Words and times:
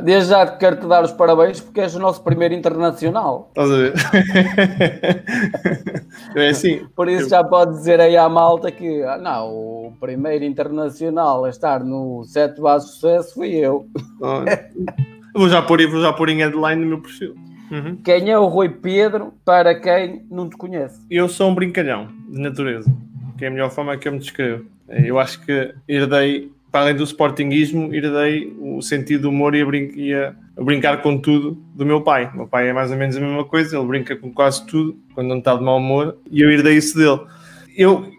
Desde 0.00 0.30
já 0.30 0.46
quero-te 0.46 0.86
dar 0.86 1.04
os 1.04 1.12
parabéns 1.12 1.60
porque 1.60 1.80
és 1.80 1.94
o 1.94 1.98
nosso 1.98 2.22
primeiro 2.22 2.54
internacional. 2.54 3.48
Estás 3.50 3.70
a 3.70 3.76
ver? 3.76 3.94
é 6.36 6.48
assim. 6.48 6.86
Por 6.94 7.08
isso 7.08 7.28
já 7.28 7.42
pode 7.44 7.72
dizer 7.72 8.00
aí 8.00 8.16
à 8.16 8.28
malta 8.28 8.70
que 8.70 9.02
ah, 9.02 9.18
não, 9.18 9.48
o 9.48 9.92
primeiro 10.00 10.44
internacional 10.44 11.44
a 11.44 11.50
estar 11.50 11.84
no 11.84 12.24
Sete 12.24 12.60
Bases 12.60 12.90
Sucesso 12.90 13.34
fui 13.34 13.54
eu. 13.54 13.86
vou, 15.34 15.48
já 15.48 15.62
pôr, 15.62 15.86
vou 15.88 16.00
já 16.00 16.12
pôr 16.12 16.28
em 16.28 16.38
headline 16.38 16.80
no 16.80 16.86
meu 16.86 17.00
perfil. 17.00 17.34
Uhum. 17.70 17.96
Quem 18.04 18.30
é 18.30 18.38
o 18.38 18.46
Rui 18.46 18.68
Pedro 18.68 19.32
para 19.44 19.74
quem 19.74 20.26
não 20.30 20.48
te 20.48 20.56
conhece? 20.56 21.00
Eu 21.10 21.28
sou 21.28 21.50
um 21.50 21.54
brincalhão 21.54 22.08
de 22.28 22.38
natureza, 22.38 22.94
que 23.38 23.46
é 23.46 23.48
a 23.48 23.50
melhor 23.50 23.70
forma 23.70 23.96
que 23.96 24.06
eu 24.06 24.12
me 24.12 24.18
descrevo. 24.18 24.66
Eu 24.88 25.18
acho 25.18 25.40
que 25.40 25.74
herdei, 25.88 26.52
para 26.72 26.80
além 26.80 26.96
do 26.96 27.04
sportinguismo, 27.04 27.94
herdei 27.94 28.56
o 28.58 28.80
sentido 28.80 29.22
do 29.22 29.28
humor 29.28 29.54
e 29.54 29.60
a, 29.60 29.66
brin 29.66 29.92
e 29.94 30.14
a, 30.14 30.34
a 30.56 30.64
brincar 30.64 31.02
com 31.02 31.18
tudo 31.18 31.62
do 31.74 31.84
meu 31.84 32.00
pai. 32.00 32.30
O 32.32 32.38
meu 32.38 32.48
pai 32.48 32.68
é 32.68 32.72
mais 32.72 32.90
ou 32.90 32.96
menos 32.96 33.14
a 33.16 33.20
mesma 33.20 33.44
coisa, 33.44 33.76
ele 33.76 33.86
brinca 33.86 34.16
com 34.16 34.32
quase 34.32 34.66
tudo 34.66 34.98
quando 35.14 35.28
não 35.28 35.38
está 35.38 35.54
de 35.54 35.62
mau 35.62 35.76
humor 35.76 36.16
e 36.30 36.40
eu 36.40 36.50
herdei 36.50 36.76
isso 36.78 36.96
dele 36.96 37.20
eu 37.76 38.12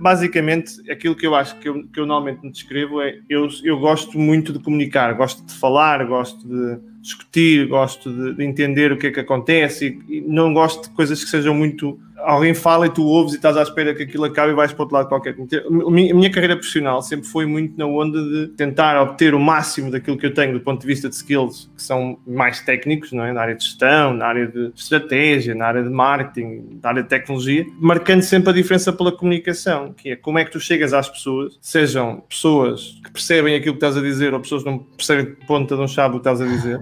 basicamente 0.00 0.90
aquilo 0.90 1.16
que 1.16 1.26
eu 1.26 1.34
acho 1.34 1.58
que 1.58 1.68
eu, 1.68 1.86
que 1.88 1.98
eu 1.98 2.06
normalmente 2.06 2.42
me 2.42 2.50
descrevo 2.50 3.00
é 3.00 3.18
eu, 3.28 3.48
eu 3.64 3.78
gosto 3.78 4.18
muito 4.18 4.52
de 4.52 4.58
comunicar, 4.58 5.14
gosto 5.14 5.44
de 5.44 5.54
falar, 5.54 6.04
gosto 6.04 6.46
de 6.46 6.78
discutir, 7.00 7.66
gosto 7.66 8.12
de, 8.12 8.34
de 8.34 8.44
entender 8.44 8.92
o 8.92 8.98
que 8.98 9.08
é 9.08 9.10
que 9.10 9.20
acontece 9.20 9.98
e, 10.08 10.18
e, 10.18 10.20
não 10.20 10.52
gosto 10.52 10.88
de 10.88 10.94
coisas 10.94 11.22
que 11.22 11.30
sejam 11.30 11.54
muito. 11.54 11.98
Alguém 12.24 12.54
fala 12.54 12.86
e 12.86 12.90
tu 12.90 13.04
ouves 13.04 13.32
e 13.32 13.36
estás 13.36 13.56
à 13.56 13.62
espera 13.62 13.94
que 13.94 14.02
aquilo 14.02 14.24
acabe 14.24 14.52
e 14.52 14.54
vais 14.54 14.72
para 14.72 14.82
outro 14.82 14.96
lado 14.96 15.08
qualquer. 15.08 15.34
A 15.34 15.90
minha 15.90 16.30
carreira 16.30 16.56
profissional 16.56 17.02
sempre 17.02 17.26
foi 17.26 17.46
muito 17.46 17.76
na 17.76 17.86
onda 17.86 18.22
de 18.22 18.48
tentar 18.56 19.00
obter 19.00 19.34
o 19.34 19.40
máximo 19.40 19.90
daquilo 19.90 20.16
que 20.16 20.26
eu 20.26 20.34
tenho 20.34 20.52
do 20.54 20.60
ponto 20.60 20.80
de 20.80 20.86
vista 20.86 21.08
de 21.08 21.14
skills 21.14 21.70
que 21.76 21.82
são 21.82 22.18
mais 22.26 22.60
técnicos, 22.60 23.12
não 23.12 23.24
é? 23.24 23.32
na 23.32 23.40
área 23.40 23.54
de 23.54 23.64
gestão, 23.64 24.14
na 24.14 24.26
área 24.26 24.46
de 24.46 24.72
estratégia, 24.74 25.54
na 25.54 25.66
área 25.66 25.82
de 25.82 25.90
marketing, 25.90 26.78
na 26.82 26.88
área 26.90 27.02
de 27.02 27.08
tecnologia, 27.08 27.66
marcando 27.78 28.22
sempre 28.22 28.50
a 28.50 28.52
diferença 28.52 28.92
pela 28.92 29.12
comunicação, 29.12 29.92
que 29.92 30.10
é 30.10 30.16
como 30.16 30.38
é 30.38 30.44
que 30.44 30.50
tu 30.50 30.60
chegas 30.60 30.92
às 30.92 31.08
pessoas, 31.08 31.58
sejam 31.60 32.22
pessoas 32.28 33.00
que 33.04 33.10
percebem 33.10 33.54
aquilo 33.54 33.74
que 33.74 33.84
estás 33.84 33.96
a 33.96 34.00
dizer 34.00 34.32
ou 34.34 34.40
pessoas 34.40 34.62
que 34.62 34.70
não 34.70 34.78
percebem 34.78 35.34
ponta 35.46 35.76
de 35.76 35.82
um 35.82 35.88
chave 35.88 36.16
o 36.16 36.20
que 36.20 36.28
estás 36.28 36.40
a 36.40 36.46
dizer 36.46 36.80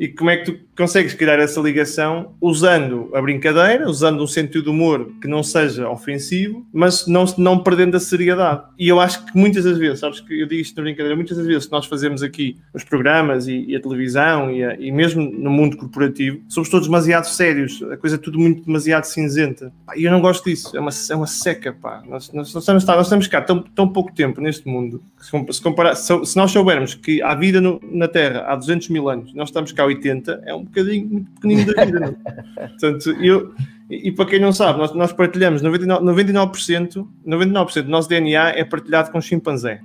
e 0.00 0.08
como 0.08 0.30
é 0.30 0.38
que 0.38 0.50
tu 0.50 0.58
consegues 0.74 1.12
criar 1.12 1.38
essa 1.38 1.60
ligação 1.60 2.32
usando 2.40 3.10
a 3.14 3.20
brincadeira, 3.20 3.86
usando 3.86 4.22
um 4.22 4.26
sentido 4.26 4.62
de 4.62 4.70
humor 4.70 5.12
que 5.20 5.28
não 5.28 5.42
seja 5.42 5.90
ofensivo, 5.90 6.66
mas 6.72 7.06
não, 7.06 7.26
não 7.36 7.62
perdendo 7.62 7.98
a 7.98 8.00
seriedade. 8.00 8.62
E 8.78 8.88
eu 8.88 8.98
acho 8.98 9.26
que 9.26 9.36
muitas 9.36 9.64
das 9.64 9.76
vezes, 9.76 10.00
sabes 10.00 10.20
que 10.20 10.40
eu 10.40 10.46
digo 10.46 10.62
isto 10.62 10.74
na 10.78 10.84
brincadeira, 10.84 11.14
muitas 11.14 11.36
das 11.36 11.46
vezes 11.46 11.68
nós 11.68 11.84
fazemos 11.84 12.22
aqui 12.22 12.56
os 12.72 12.82
programas 12.82 13.46
e, 13.46 13.66
e 13.68 13.76
a 13.76 13.80
televisão 13.80 14.50
e, 14.50 14.64
a, 14.64 14.74
e, 14.80 14.90
mesmo 14.90 15.22
no 15.22 15.50
mundo 15.50 15.76
corporativo, 15.76 16.40
somos 16.48 16.70
todos 16.70 16.88
demasiado 16.88 17.24
sérios, 17.24 17.82
a 17.92 17.98
coisa 17.98 18.16
é 18.16 18.18
tudo 18.18 18.38
muito 18.38 18.64
demasiado 18.64 19.04
cinzenta. 19.04 19.70
E 19.94 20.04
eu 20.04 20.10
não 20.10 20.22
gosto 20.22 20.48
disso, 20.48 20.74
é 20.74 20.80
uma, 20.80 20.90
é 21.10 21.14
uma 21.14 21.26
seca, 21.26 21.74
pá. 21.74 22.02
Nós, 22.08 22.32
nós, 22.32 22.54
nós, 22.54 22.62
estamos, 22.62 22.86
nós 22.86 23.06
estamos 23.06 23.26
cá 23.26 23.42
tão, 23.42 23.62
tão 23.62 23.86
pouco 23.86 24.14
tempo 24.14 24.40
neste 24.40 24.66
mundo, 24.66 25.02
se, 25.20 25.60
comparar, 25.60 25.94
se, 25.94 26.24
se 26.24 26.36
nós 26.38 26.50
soubermos 26.50 26.94
que 26.94 27.20
há 27.20 27.34
vida 27.34 27.60
no, 27.60 27.78
na 27.92 28.08
Terra 28.08 28.46
há 28.46 28.56
200 28.56 28.88
mil 28.88 29.10
anos, 29.10 29.34
nós 29.34 29.50
estamos 29.50 29.72
cá 29.72 29.89
80 29.90 30.42
é 30.46 30.54
um 30.54 30.64
bocadinho 30.64 31.06
muito 31.08 31.30
pequenino 31.32 31.74
da 31.74 31.84
vida. 31.84 32.18
É? 32.56 32.68
Portanto, 32.68 33.10
eu, 33.22 33.54
e, 33.90 34.08
e, 34.08 34.12
para 34.12 34.24
quem 34.24 34.38
não 34.38 34.52
sabe, 34.52 34.78
nós, 34.78 34.94
nós 34.94 35.12
partilhamos 35.12 35.62
99%, 35.62 36.00
99%, 36.00 37.06
99% 37.26 37.82
do 37.82 37.90
nosso 37.90 38.08
DNA 38.08 38.50
é 38.50 38.64
partilhado 38.64 39.10
com 39.10 39.20
chimpanzé. 39.20 39.80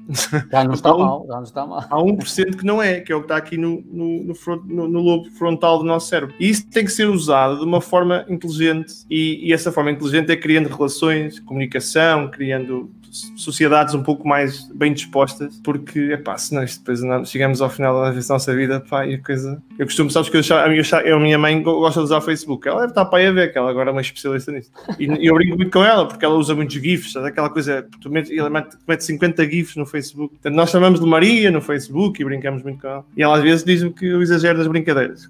Já 0.52 0.64
não 0.64 0.74
está 0.76 0.94
mal, 0.96 1.26
já 1.28 1.36
não 1.36 1.44
está 1.44 1.66
mal. 1.66 1.80
Há 1.90 1.98
1% 1.98 2.56
que 2.56 2.66
não 2.66 2.82
é, 2.82 3.00
que 3.00 3.12
é 3.12 3.16
o 3.16 3.20
que 3.20 3.26
está 3.26 3.38
aqui 3.38 3.58
no, 3.58 3.84
no, 3.92 4.24
no, 4.26 4.36
front, 4.36 4.64
no, 4.66 4.88
no 4.88 5.00
lobo 5.00 5.32
frontal 5.32 5.80
do 5.80 5.84
nosso 5.84 6.08
cérebro. 6.08 6.36
E 6.40 6.48
isso 6.48 6.70
tem 6.70 6.86
que 6.86 6.92
ser 6.92 7.10
usado 7.10 7.58
de 7.58 7.66
uma 7.66 7.82
forma 7.82 8.24
inteligente 8.30 8.94
e, 9.10 9.50
e 9.50 9.52
essa 9.52 9.72
forma 9.72 9.90
inteligente 9.90 10.32
é 10.32 10.36
criando 10.36 10.70
relações, 10.70 11.40
comunicação, 11.40 12.30
criando 12.30 12.92
sociedades 13.36 13.94
um 13.94 14.04
pouco 14.04 14.28
mais 14.28 14.68
bem 14.74 14.94
dispostas, 14.94 15.60
porque, 15.64 16.14
epá, 16.14 16.38
senão 16.38 16.64
isto 16.64 16.80
depois 16.80 17.02
não, 17.02 17.26
chegamos 17.26 17.62
ao 17.62 17.70
final 17.70 18.02
da 18.02 18.14
nossa 18.30 18.56
vida, 18.56 18.80
pá, 18.80 19.06
e 19.06 19.16
a 19.16 19.22
coisa... 19.22 19.62
Eu 19.78 19.86
costumo, 19.86 20.10
sabes 20.10 20.30
que 20.30 20.38
eu, 20.38 20.58
a, 20.58 20.68
minha, 20.70 20.84
a 21.16 21.20
minha 21.20 21.38
mãe 21.38 21.62
gosta 21.62 22.00
de 22.00 22.06
usar 22.06 22.18
o 22.18 22.22
Facebook, 22.22 22.68
ela 22.68 22.82
deve 22.82 22.92
estar 22.92 23.06
para 23.06 23.20
aí 23.20 23.28
a 23.28 23.32
ver, 23.32 23.52
que 23.52 23.58
ela 23.58 23.70
agora 23.70 23.90
é 23.90 23.92
uma 23.92 24.02
especialista 24.02 24.52
nisso. 24.52 24.72
E, 25.00 25.28
eu 25.28 25.36
brinco 25.36 25.58
muito 25.58 25.72
com 25.72 25.84
ela, 25.84 26.08
porque 26.08 26.24
ela 26.24 26.36
usa 26.36 26.56
muitos 26.56 26.76
GIFs, 26.76 27.14
sabe? 27.14 27.28
aquela 27.28 27.50
coisa, 27.50 27.86
tu 28.02 28.10
metes, 28.10 28.36
ela 28.36 28.50
mete, 28.50 28.78
mete 28.88 29.04
50 29.04 29.50
GIFs 29.50 29.76
no 29.76 29.86
Facebook. 29.86 30.36
Portanto, 30.36 30.56
nós 30.56 30.70
chamamos 30.70 31.00
de 31.00 31.06
Maria 31.06 31.52
no 31.52 31.62
Facebook 31.62 32.22
e 32.22 32.26
brincamos 32.26 32.64
muito 32.64 32.82
com 32.82 32.88
ela. 32.88 33.06
E 33.16 33.22
ela 33.22 33.38
às 33.38 33.44
vezes 33.44 33.64
diz-me 33.64 33.92
que 33.92 34.06
eu 34.06 34.22
exagero 34.22 34.58
das 34.58 34.68
brincadeiras. 34.68 35.30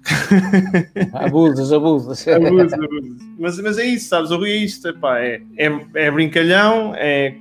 Abusas, 1.12 1.72
abusas. 1.72 2.26
abusas, 2.28 2.72
abusas. 2.74 3.26
Mas, 3.38 3.60
mas 3.60 3.78
é 3.78 3.84
isso, 3.84 4.08
sabes? 4.08 4.30
O 4.30 4.36
Rui 4.36 4.50
é 4.50 4.56
isto, 4.56 4.88
epá, 4.88 5.18
é, 5.18 5.40
é, 5.58 5.80
é 5.94 6.10
brincalhão, 6.10 6.94
é 6.94 7.34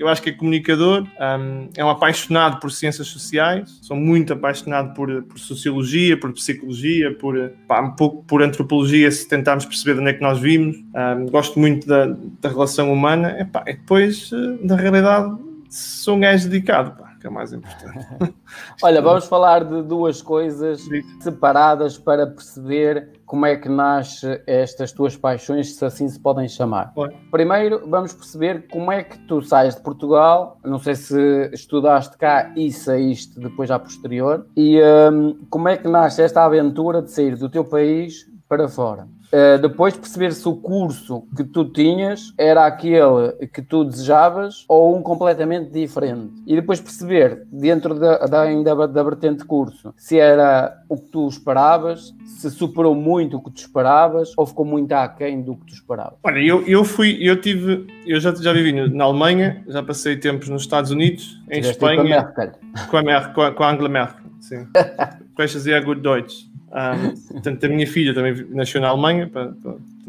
eu 0.00 0.08
acho 0.08 0.22
que 0.22 0.30
é 0.30 0.32
comunicador, 0.32 1.06
um, 1.20 1.68
é 1.76 1.84
um 1.84 1.88
apaixonado 1.88 2.60
por 2.60 2.70
ciências 2.70 3.08
sociais, 3.08 3.78
sou 3.82 3.96
muito 3.96 4.32
apaixonado 4.32 4.94
por, 4.94 5.22
por 5.24 5.38
sociologia, 5.38 6.18
por 6.18 6.32
psicologia, 6.32 7.12
por, 7.14 7.52
pá, 7.66 7.80
um 7.80 7.92
pouco 7.92 8.24
por 8.24 8.42
antropologia, 8.42 9.10
se 9.10 9.28
tentarmos 9.28 9.64
perceber 9.64 9.94
de 9.94 10.00
onde 10.00 10.10
é 10.10 10.12
que 10.14 10.22
nós 10.22 10.38
vimos. 10.38 10.76
Um, 10.76 11.26
gosto 11.26 11.58
muito 11.58 11.86
da, 11.86 12.06
da 12.40 12.48
relação 12.48 12.92
humana, 12.92 13.36
epá, 13.40 13.62
e 13.66 13.74
depois, 13.74 14.30
eh, 14.32 14.58
na 14.62 14.76
realidade, 14.76 15.36
sou 15.68 16.16
um 16.16 16.20
gajo 16.20 16.48
dedicado. 16.48 17.01
Que 17.22 17.28
é 17.28 17.30
mais 17.30 17.52
importante. 17.52 18.34
Olha, 18.82 19.00
vamos 19.00 19.26
falar 19.26 19.62
de 19.62 19.80
duas 19.84 20.20
coisas 20.20 20.82
separadas 21.20 21.96
para 21.96 22.26
perceber 22.26 23.12
como 23.24 23.46
é 23.46 23.54
que 23.54 23.68
nasce 23.68 24.42
estas 24.44 24.90
tuas 24.90 25.16
paixões, 25.16 25.76
se 25.76 25.84
assim 25.84 26.08
se 26.08 26.18
podem 26.18 26.48
chamar. 26.48 26.92
Primeiro, 27.30 27.88
vamos 27.88 28.12
perceber 28.12 28.66
como 28.66 28.90
é 28.90 29.04
que 29.04 29.16
tu 29.20 29.40
sais 29.40 29.76
de 29.76 29.82
Portugal, 29.82 30.58
não 30.64 30.80
sei 30.80 30.96
se 30.96 31.48
estudaste 31.52 32.18
cá 32.18 32.52
e 32.56 32.72
saíste 32.72 33.38
depois 33.38 33.70
à 33.70 33.78
posterior, 33.78 34.44
e 34.56 34.80
um, 34.82 35.46
como 35.48 35.68
é 35.68 35.76
que 35.76 35.86
nasce 35.86 36.22
esta 36.22 36.44
aventura 36.44 37.00
de 37.00 37.12
sair 37.12 37.36
do 37.36 37.48
teu 37.48 37.64
país 37.64 38.26
para 38.48 38.68
fora. 38.68 39.06
Uh, 39.32 39.58
depois 39.60 39.96
perceber 39.96 40.32
se 40.32 40.46
o 40.46 40.54
curso 40.54 41.26
que 41.34 41.42
tu 41.42 41.64
tinhas 41.64 42.34
era 42.36 42.66
aquele 42.66 43.32
que 43.52 43.62
tu 43.62 43.82
desejavas 43.82 44.66
ou 44.68 44.94
um 44.94 45.02
completamente 45.02 45.70
diferente. 45.70 46.34
E 46.46 46.54
depois 46.54 46.80
perceber, 46.80 47.46
dentro 47.50 47.98
da, 47.98 48.18
da, 48.26 48.42
ainda 48.42 48.86
da 48.86 49.02
vertente 49.02 49.44
curso, 49.44 49.94
se 49.96 50.18
era 50.18 50.76
o 50.86 50.98
que 50.98 51.08
tu 51.08 51.26
esperavas, 51.28 52.14
se 52.26 52.50
superou 52.50 52.94
muito 52.94 53.38
o 53.38 53.42
que 53.42 53.50
tu 53.50 53.58
esperavas 53.58 54.32
ou 54.36 54.46
ficou 54.46 54.66
muito 54.66 54.92
aquém 54.92 55.40
do 55.40 55.56
que 55.56 55.66
tu 55.66 55.74
esperavas. 55.74 56.18
Olha, 56.22 56.38
eu, 56.38 56.62
eu 56.66 56.84
fui, 56.84 57.16
eu 57.20 57.40
tive, 57.40 57.86
eu 58.06 58.20
já, 58.20 58.34
já 58.34 58.52
vivi 58.52 58.72
na 58.72 59.04
Alemanha, 59.04 59.64
já 59.66 59.82
passei 59.82 60.16
tempos 60.16 60.50
nos 60.50 60.62
Estados 60.62 60.90
Unidos, 60.90 61.40
em 61.50 61.60
Espanha. 61.60 61.96
Com 61.96 62.02
a 62.02 62.04
Merkel. 62.04 62.52
Com 62.90 62.96
a, 62.98 63.02
Merkel, 63.02 63.34
com 63.34 63.42
a, 63.42 63.52
com 63.52 63.62
a 63.62 63.70
Angela 63.70 63.88
Merkel, 63.88 64.30
sim. 64.40 64.66
Questions 65.34 65.64
sehr 65.64 65.82
gut 65.82 66.02
Deutsch. 66.02 66.51
Um, 66.72 67.32
portanto, 67.32 67.64
a 67.64 67.68
minha 67.68 67.86
filha 67.86 68.14
também 68.14 68.46
nasceu 68.50 68.80
na 68.80 68.88
Alemanha, 68.88 69.28
para, 69.28 69.52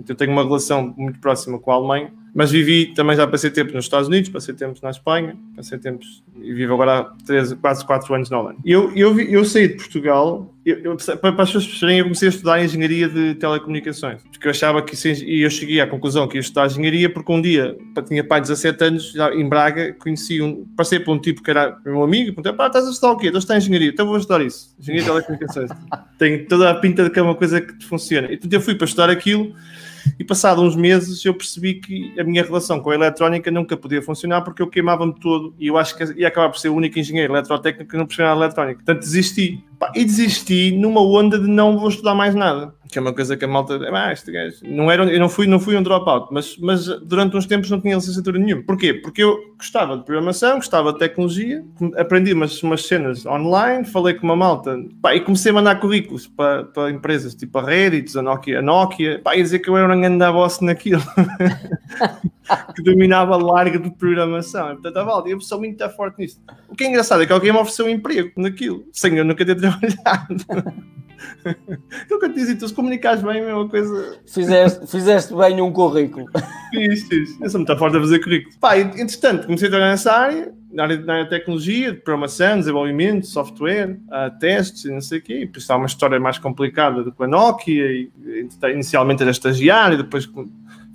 eu 0.07 0.15
tenho 0.15 0.31
uma 0.31 0.43
relação 0.43 0.93
muito 0.97 1.19
próxima 1.19 1.59
com 1.59 1.71
a 1.71 1.75
Alemanha, 1.75 2.11
mas 2.33 2.49
vivi, 2.49 2.87
também 2.87 3.15
já 3.15 3.27
passei 3.27 3.51
tempo 3.51 3.73
nos 3.73 3.85
Estados 3.85 4.07
Unidos, 4.07 4.29
passei 4.29 4.55
tempos 4.55 4.81
na 4.81 4.89
Espanha, 4.89 5.37
passei 5.55 5.77
tempos 5.77 6.23
e 6.41 6.51
vivo 6.51 6.73
agora 6.73 6.99
há 6.99 7.03
três, 7.25 7.53
quase 7.53 7.85
4 7.85 8.15
anos 8.15 8.29
na 8.29 8.39
Holanda. 8.39 8.57
Eu, 8.65 8.91
eu, 8.95 9.19
eu 9.19 9.45
saí 9.45 9.67
de 9.67 9.75
Portugal, 9.75 10.51
eu, 10.65 10.79
eu, 10.79 10.97
para, 10.97 11.29
as 11.29 11.49
pessoas 11.49 11.67
perceberem, 11.67 11.99
eu 11.99 12.05
comecei 12.05 12.27
a 12.27 12.31
estudar 12.31 12.63
Engenharia 12.63 13.07
de 13.07 13.35
Telecomunicações, 13.35 14.21
porque 14.31 14.47
eu 14.47 14.51
achava 14.51 14.81
que, 14.81 14.95
e 15.23 15.41
eu 15.41 15.49
cheguei 15.51 15.79
à 15.79 15.85
conclusão 15.85 16.27
que 16.27 16.37
ia 16.37 16.41
estudar 16.41 16.65
Engenharia, 16.65 17.07
porque 17.07 17.31
um 17.31 17.39
dia, 17.39 17.77
tinha 18.07 18.23
pai 18.23 18.41
de 18.41 18.47
17 18.47 18.83
anos, 18.83 19.11
já 19.11 19.31
em 19.31 19.47
Braga, 19.47 19.93
conheci 19.93 20.41
um, 20.41 20.65
passei 20.75 20.99
por 20.99 21.15
um 21.15 21.19
tipo 21.19 21.43
que 21.43 21.51
era 21.51 21.77
meu 21.85 22.01
amigo, 22.01 22.29
e 22.29 22.31
perguntei, 22.31 22.53
pá, 22.53 22.65
estás 22.65 22.87
a 22.87 22.89
estudar 22.89 23.13
o 23.13 23.17
quê? 23.17 23.27
Estou 23.27 23.37
a 23.37 23.39
estudar 23.39 23.57
Engenharia, 23.57 23.89
então 23.89 24.07
vou 24.07 24.17
estudar 24.17 24.43
isso, 24.43 24.75
Engenharia 24.79 25.03
de 25.03 25.09
Telecomunicações. 25.11 25.69
Tem 26.17 26.45
toda 26.45 26.71
a 26.71 26.75
pinta 26.75 27.03
de 27.03 27.11
que 27.11 27.19
é 27.19 27.21
uma 27.21 27.35
coisa 27.35 27.61
que 27.61 27.85
funciona. 27.85 28.27
Então 28.31 28.49
eu 28.51 28.61
fui 28.61 28.73
para 28.73 28.85
estudar 28.85 29.09
aquilo, 29.09 29.53
e 30.19 30.23
passado 30.23 30.61
uns 30.61 30.75
meses 30.75 31.23
eu 31.25 31.33
percebi 31.33 31.75
que 31.75 32.13
a 32.19 32.23
minha 32.23 32.43
relação 32.43 32.79
com 32.79 32.89
a 32.89 32.95
eletrónica 32.95 33.49
nunca 33.51 33.77
podia 33.77 34.01
funcionar 34.01 34.41
porque 34.41 34.61
eu 34.61 34.67
queimava-me 34.67 35.13
todo 35.19 35.53
e 35.59 35.67
eu 35.67 35.77
acho 35.77 35.95
que 35.97 36.03
ia 36.19 36.27
acabar 36.27 36.49
por 36.49 36.59
ser 36.59 36.69
o 36.69 36.75
único 36.75 36.99
engenheiro 36.99 37.33
eletrotécnico 37.33 37.91
que 37.91 37.97
não 37.97 38.05
percebia 38.05 38.29
nada 38.29 38.45
eletrónica. 38.45 38.77
Portanto, 38.77 38.99
desisti. 38.99 39.63
E 39.95 40.05
desisti 40.05 40.71
numa 40.71 41.01
onda 41.01 41.37
de 41.37 41.47
não 41.47 41.77
vou 41.77 41.89
estudar 41.89 42.15
mais 42.15 42.33
nada. 42.33 42.73
Que 42.93 42.99
é 42.99 43.01
uma 43.01 43.13
coisa 43.13 43.35
que 43.35 43.43
a 43.43 43.47
malta. 43.47 43.79
Ah, 43.91 44.13
este 44.13 44.31
gajo. 44.31 44.57
Não 44.63 44.89
era, 44.89 45.03
eu 45.05 45.19
não 45.19 45.27
fui, 45.27 45.47
não 45.47 45.59
fui 45.59 45.75
um 45.75 45.83
dropout, 45.83 46.27
mas, 46.31 46.57
mas 46.57 46.85
durante 47.01 47.35
uns 47.35 47.45
tempos 47.45 47.69
não 47.69 47.81
tinha 47.81 47.95
licenciatura 47.95 48.39
nenhuma. 48.39 48.63
Porquê? 48.63 48.93
Porque 48.93 49.23
eu 49.23 49.37
gostava 49.57 49.97
de 49.97 50.05
programação, 50.05 50.57
gostava 50.57 50.93
de 50.93 50.99
tecnologia, 50.99 51.65
aprendi 51.97 52.33
umas, 52.33 52.61
umas 52.63 52.85
cenas 52.85 53.25
online, 53.25 53.83
falei 53.85 54.13
com 54.13 54.23
uma 54.25 54.35
malta 54.35 54.77
pá, 55.01 55.15
e 55.15 55.21
comecei 55.21 55.51
a 55.51 55.55
mandar 55.55 55.79
currículos 55.79 56.27
para, 56.27 56.63
para 56.65 56.91
empresas 56.91 57.33
tipo 57.35 57.57
a 57.57 57.65
Reddit, 57.65 58.17
a 58.17 58.21
Nokia, 58.21 58.59
a 58.59 58.61
Nokia 58.61 59.19
pá, 59.23 59.35
e 59.35 59.41
dizer 59.41 59.59
que 59.59 59.69
eu 59.69 59.75
era 59.75 59.93
um 59.93 59.99
grande 59.99 60.31
boss 60.31 60.61
naquilo. 60.61 61.01
que 62.75 62.83
dominava 62.83 63.37
larga 63.37 63.79
de 63.79 63.89
programação. 63.91 64.71
E, 64.71 64.73
portanto, 64.73 64.97
a 64.97 65.03
Valde, 65.03 65.31
eu 65.31 65.41
sou 65.41 65.59
muito 65.59 65.89
forte 65.91 66.19
nisso. 66.19 66.41
O 66.67 66.75
que 66.75 66.83
é 66.83 66.87
engraçado 66.87 67.23
é 67.23 67.25
que 67.25 67.33
alguém 67.33 67.51
me 67.51 67.57
ofereceu 67.57 67.85
um 67.85 67.89
emprego 67.89 68.31
naquilo, 68.37 68.85
sem 68.91 69.17
eu 69.17 69.25
nunca 69.25 69.45
ter 69.45 69.55
trabalhado. 69.59 70.45
Que 72.07 72.13
eu 72.13 72.19
te 72.19 72.35
disse, 72.35 72.55
tu 72.55 72.67
se 72.67 72.73
comunicares 72.73 73.21
bem, 73.21 73.39
é 73.39 73.53
uma 73.53 73.67
coisa. 73.67 74.19
Fizeste, 74.25 74.87
fizeste 74.87 75.35
bem 75.35 75.61
um 75.61 75.71
currículo. 75.71 76.25
Fiz, 76.71 77.07
fiz. 77.07 77.41
Eu 77.41 77.49
sou 77.49 77.59
muito 77.59 77.77
forte 77.77 77.97
a 77.97 77.99
fazer 77.99 78.19
currículo. 78.19 78.55
Pá, 78.59 78.77
entretanto, 78.77 79.45
comecei 79.45 79.67
a 79.67 79.71
trabalhar 79.71 79.91
nessa 79.91 80.11
área, 80.11 80.53
na 80.71 80.83
área, 80.83 80.97
na 80.97 81.13
área 81.13 81.23
de 81.25 81.29
tecnologia, 81.29 81.91
de 81.91 81.99
programação, 81.99 82.59
desenvolvimento, 82.59 83.27
software, 83.27 83.99
uh, 84.07 84.39
testes 84.39 84.85
e 84.85 84.91
não 84.91 85.01
sei 85.01 85.19
o 85.19 85.21
quê. 85.21 85.33
E 85.35 85.45
depois 85.45 85.63
está 85.63 85.75
uma 85.75 85.85
história 85.85 86.19
mais 86.19 86.37
complicada 86.37 87.03
do 87.03 87.11
que 87.11 87.23
a 87.23 87.27
Nokia. 87.27 87.85
E, 87.85 88.11
inicialmente 88.71 89.21
era 89.21 89.31
estagiário, 89.31 89.97
depois 89.97 90.29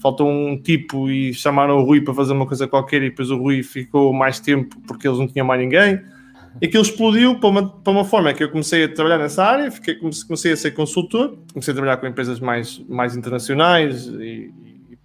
faltou 0.01 0.29
um 0.29 0.61
tipo 0.61 1.11
e 1.11 1.35
chamaram 1.35 1.79
o 1.79 1.85
Rui 1.85 2.01
para 2.01 2.15
fazer 2.15 2.33
uma 2.33 2.47
coisa 2.47 2.67
qualquer 2.67 3.03
e 3.03 3.11
depois 3.11 3.31
o 3.31 3.37
Rui 3.37 3.63
ficou 3.63 4.13
mais 4.13 4.39
tempo 4.41 4.81
porque 4.87 5.07
eles 5.07 5.19
não 5.19 5.27
tinham 5.27 5.47
mais 5.47 5.61
ninguém. 5.61 6.01
E 6.61 6.67
aquilo 6.67 6.83
explodiu 6.83 7.39
para 7.39 7.49
uma, 7.49 7.69
para 7.69 7.93
uma 7.93 8.05
forma 8.05 8.33
que 8.33 8.43
eu 8.43 8.51
comecei 8.51 8.85
a 8.85 8.89
trabalhar 8.89 9.19
nessa 9.19 9.45
área, 9.45 9.71
fiquei, 9.71 9.97
comecei 9.97 10.53
a 10.53 10.57
ser 10.57 10.73
consultor, 10.73 11.37
comecei 11.53 11.73
a 11.73 11.75
trabalhar 11.75 11.97
com 11.99 12.07
empresas 12.07 12.41
mais, 12.41 12.83
mais 12.89 13.17
internacionais 13.17 14.07
e, 14.07 14.53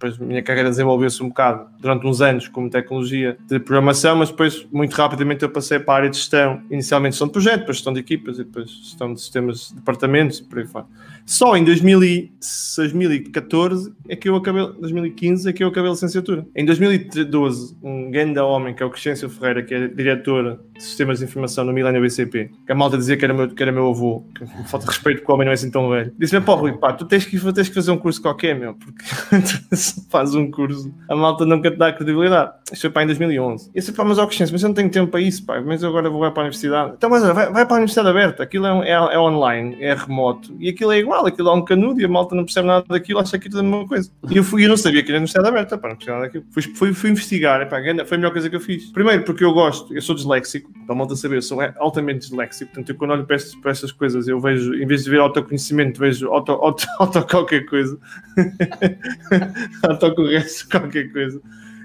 depois 0.04 0.20
a 0.20 0.24
minha 0.24 0.42
carreira 0.42 0.68
desenvolveu-se 0.68 1.22
um 1.22 1.28
bocado 1.28 1.66
durante 1.80 2.06
uns 2.06 2.20
anos 2.20 2.48
como 2.48 2.68
tecnologia 2.68 3.38
de 3.46 3.58
programação, 3.58 4.16
mas 4.16 4.30
depois 4.30 4.66
muito 4.72 4.92
rapidamente 4.94 5.42
eu 5.42 5.50
passei 5.50 5.78
para 5.78 5.94
a 5.94 5.96
área 5.98 6.10
de 6.10 6.16
gestão, 6.16 6.62
inicialmente 6.70 7.12
gestão 7.12 7.28
de 7.28 7.32
projeto, 7.32 7.60
depois 7.60 7.76
gestão 7.76 7.92
de 7.92 8.00
equipas 8.00 8.38
e 8.38 8.44
depois 8.44 8.70
gestão 8.70 9.14
de 9.14 9.20
sistemas, 9.20 9.68
de 9.68 9.76
departamentos 9.76 10.38
e 10.40 10.44
por 10.44 10.58
aí 10.58 10.66
fora. 10.66 10.86
Só 11.26 11.56
em 11.56 11.64
2014 11.64 13.94
é 14.08 14.16
que 14.16 14.28
eu 14.28 14.36
acabei, 14.36 14.66
2015 14.78 15.48
é 15.48 15.52
que 15.52 15.64
eu 15.64 15.68
acabei 15.68 15.88
a 15.88 15.92
licenciatura. 15.92 16.46
Em 16.54 16.66
2012, 16.66 17.78
um 17.82 18.10
grande 18.10 18.38
homem, 18.40 18.74
que 18.74 18.82
é 18.82 18.86
o 18.86 18.90
Crescêncio 18.90 19.30
Ferreira, 19.30 19.62
que 19.62 19.74
é 19.74 19.88
diretor 19.88 20.60
de 20.74 20.82
sistemas 20.82 21.20
de 21.20 21.24
informação 21.24 21.64
no 21.64 21.72
Milênio 21.72 22.02
BCP, 22.02 22.50
que 22.66 22.72
a 22.72 22.74
malta 22.74 22.98
dizia 22.98 23.16
que 23.16 23.24
era 23.24 23.32
meu, 23.32 23.48
que 23.48 23.62
era 23.62 23.72
meu 23.72 23.88
avô, 23.88 24.22
que 24.36 24.44
falta 24.68 24.86
respeito 24.86 25.20
porque 25.20 25.32
o 25.32 25.34
homem 25.34 25.46
não 25.46 25.52
é 25.52 25.54
assim 25.54 25.70
tão 25.70 25.88
velho. 25.88 26.12
Disse-me, 26.18 26.44
pá, 26.44 26.52
Rui, 26.54 26.72
pá, 26.72 26.92
tu 26.92 27.06
tens 27.06 27.24
que, 27.24 27.40
tens 27.52 27.68
que 27.68 27.74
fazer 27.74 27.90
um 27.90 27.96
curso 27.96 28.20
qualquer, 28.20 28.54
meu, 28.54 28.74
porque 28.74 29.02
faz 30.10 30.34
um 30.34 30.50
curso, 30.50 30.92
a 31.08 31.16
malta 31.16 31.46
nunca 31.46 31.70
te 31.70 31.78
dá 31.78 31.90
credibilidade. 31.92 32.52
Isto 32.70 32.82
foi 32.82 32.90
para 32.90 33.04
em 33.04 33.06
2011. 33.06 33.70
E 33.70 33.80
disse, 33.80 33.92
pá, 33.92 34.04
mas 34.04 34.18
ó 34.18 34.26
Crescêncio, 34.26 34.52
mas 34.52 34.62
eu 34.62 34.68
não 34.68 34.74
tenho 34.74 34.90
tempo 34.90 35.10
para 35.10 35.20
isso, 35.20 35.46
pá, 35.46 35.58
mas 35.60 35.82
eu 35.82 35.88
agora 35.88 36.10
vou 36.10 36.20
para 36.30 36.42
a 36.42 36.44
universidade. 36.44 36.92
Então, 36.96 37.08
mas 37.08 37.22
vai, 37.22 37.50
vai 37.50 37.64
para 37.64 37.74
a 37.74 37.78
universidade 37.78 38.08
aberta, 38.08 38.42
aquilo 38.42 38.66
é, 38.66 38.90
é, 38.90 38.92
é 38.92 39.18
online, 39.18 39.76
é 39.80 39.94
remoto, 39.94 40.54
e 40.58 40.68
aquilo 40.68 40.92
é 40.92 40.98
igual 40.98 41.13
igual, 41.14 41.26
aquilo 41.26 41.48
é 41.48 41.54
um 41.54 41.64
canudo 41.64 42.00
e 42.00 42.04
a 42.04 42.08
malta 42.08 42.34
não 42.34 42.44
percebe 42.44 42.66
nada 42.66 42.84
daquilo, 42.88 43.20
acha 43.20 43.38
que 43.38 43.46
aquilo 43.46 43.62
é 43.62 43.66
a 43.66 43.68
mesma 43.68 43.88
coisa. 43.88 44.10
E 44.28 44.36
eu, 44.36 44.44
fui, 44.44 44.64
eu 44.64 44.68
não 44.68 44.76
sabia 44.76 45.02
que 45.02 45.10
era 45.10 45.18
universidade 45.18 45.48
aberta, 45.48 45.78
pá, 45.78 45.88
não 45.88 45.96
percebia 45.96 46.14
nada 46.14 46.26
daquilo. 46.26 46.44
Fui, 46.50 46.62
fui, 46.62 46.92
fui 46.92 47.10
investigar, 47.10 47.68
pá, 47.68 47.76
foi 48.04 48.16
a 48.16 48.18
melhor 48.18 48.32
coisa 48.32 48.50
que 48.50 48.56
eu 48.56 48.60
fiz. 48.60 48.90
Primeiro, 48.90 49.22
porque 49.24 49.44
eu 49.44 49.52
gosto, 49.52 49.94
eu 49.94 50.02
sou 50.02 50.14
disléxico, 50.14 50.70
para 50.86 50.94
a 50.94 50.98
malta 50.98 51.14
saber, 51.16 51.36
eu 51.36 51.42
sou 51.42 51.58
altamente 51.78 52.20
disléxico, 52.20 52.72
portanto, 52.72 52.90
eu 52.90 52.96
quando 52.96 53.12
olho 53.12 53.24
para, 53.24 53.36
estas, 53.36 53.54
para 53.56 53.70
essas 53.70 53.92
coisas, 53.92 54.26
eu 54.26 54.40
vejo, 54.40 54.74
em 54.74 54.86
vez 54.86 55.04
de 55.04 55.10
ver 55.10 55.20
autoconhecimento, 55.20 56.00
vejo 56.00 56.28
auto, 56.28 56.52
auto, 56.52 56.86
auto 56.98 57.26
qualquer 57.26 57.64
coisa, 57.66 57.98
autocorreço 59.88 60.68
qualquer 60.68 61.12
coisa. 61.12 61.40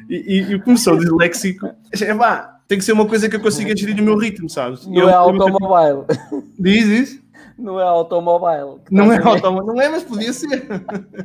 E, 0.09 0.15
e, 0.15 0.53
e 0.53 0.59
como 0.61 0.75
sou 0.77 0.97
disléxico, 0.97 1.67
é 1.67 2.15
pá, 2.15 2.59
tem 2.67 2.77
que 2.77 2.83
ser 2.83 2.93
uma 2.93 3.05
coisa 3.05 3.29
que 3.29 3.35
eu 3.35 3.39
consiga 3.39 3.75
gerir 3.75 3.95
no 3.95 4.03
meu 4.03 4.17
ritmo, 4.17 4.49
sabes? 4.49 4.85
Não 4.85 4.95
eu, 4.95 5.09
é 5.09 5.13
automobile. 5.13 6.05
Diz 6.57 6.85
isso? 6.85 7.28
Não 7.59 7.79
é 7.79 7.83
automóvel. 7.83 8.79
Não 8.89 9.11
é 9.11 9.17
automóvel, 9.21 9.73
não 9.73 9.81
é, 9.81 9.89
mas 9.89 10.03
podia 10.03 10.31
ser. 10.31 10.65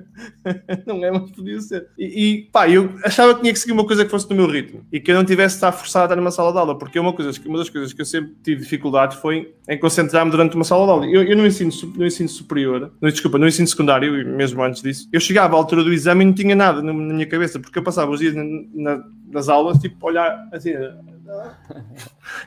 não 0.84 1.04
é, 1.04 1.10
mas 1.10 1.30
podia 1.30 1.60
ser. 1.60 1.88
E, 1.96 2.04
e, 2.04 2.42
pá, 2.50 2.68
eu 2.68 2.92
achava 3.04 3.34
que 3.34 3.40
tinha 3.40 3.52
que 3.52 3.58
seguir 3.58 3.72
uma 3.72 3.86
coisa 3.86 4.04
que 4.04 4.10
fosse 4.10 4.28
do 4.28 4.34
meu 4.34 4.46
ritmo 4.46 4.84
e 4.92 4.98
que 4.98 5.12
eu 5.12 5.14
não 5.14 5.24
tivesse 5.24 5.54
de 5.54 5.58
estar 5.58 5.70
forçado 5.70 6.02
a 6.02 6.06
estar 6.06 6.16
numa 6.16 6.32
sala 6.32 6.52
de 6.52 6.58
aula, 6.58 6.76
porque 6.76 6.98
uma, 6.98 7.12
coisa, 7.12 7.30
uma 7.46 7.58
das 7.58 7.70
coisas 7.70 7.92
que 7.92 8.00
eu 8.00 8.04
sempre 8.04 8.34
tive 8.42 8.62
dificuldade 8.62 9.16
foi 9.16 9.54
em 9.68 9.78
concentrar-me 9.78 10.30
durante 10.30 10.56
uma 10.56 10.64
sala 10.64 10.84
de 10.84 10.90
aula. 10.90 11.06
Eu, 11.06 11.22
eu 11.22 11.36
no, 11.36 11.46
ensino, 11.46 11.70
no 11.94 12.04
ensino 12.04 12.28
superior, 12.28 12.92
no, 13.00 13.10
desculpa, 13.10 13.38
no 13.38 13.46
ensino 13.46 13.68
secundário, 13.68 14.26
mesmo 14.26 14.62
antes 14.62 14.82
disso, 14.82 15.08
eu 15.12 15.20
chegava 15.20 15.54
à 15.54 15.58
altura 15.58 15.84
do 15.84 15.92
exame 15.92 16.24
e 16.24 16.26
não 16.26 16.34
tinha 16.34 16.56
nada 16.56 16.82
na, 16.82 16.92
na 16.92 17.14
minha 17.14 17.26
cabeça, 17.26 17.60
porque 17.60 17.78
eu 17.78 17.82
passava 17.82 18.10
os 18.10 18.18
dias 18.18 18.34
na, 18.34 18.44
na, 18.74 19.04
nas 19.30 19.48
aulas, 19.48 19.78
tipo, 19.78 20.04
olhar 20.04 20.48
assim 20.52 20.72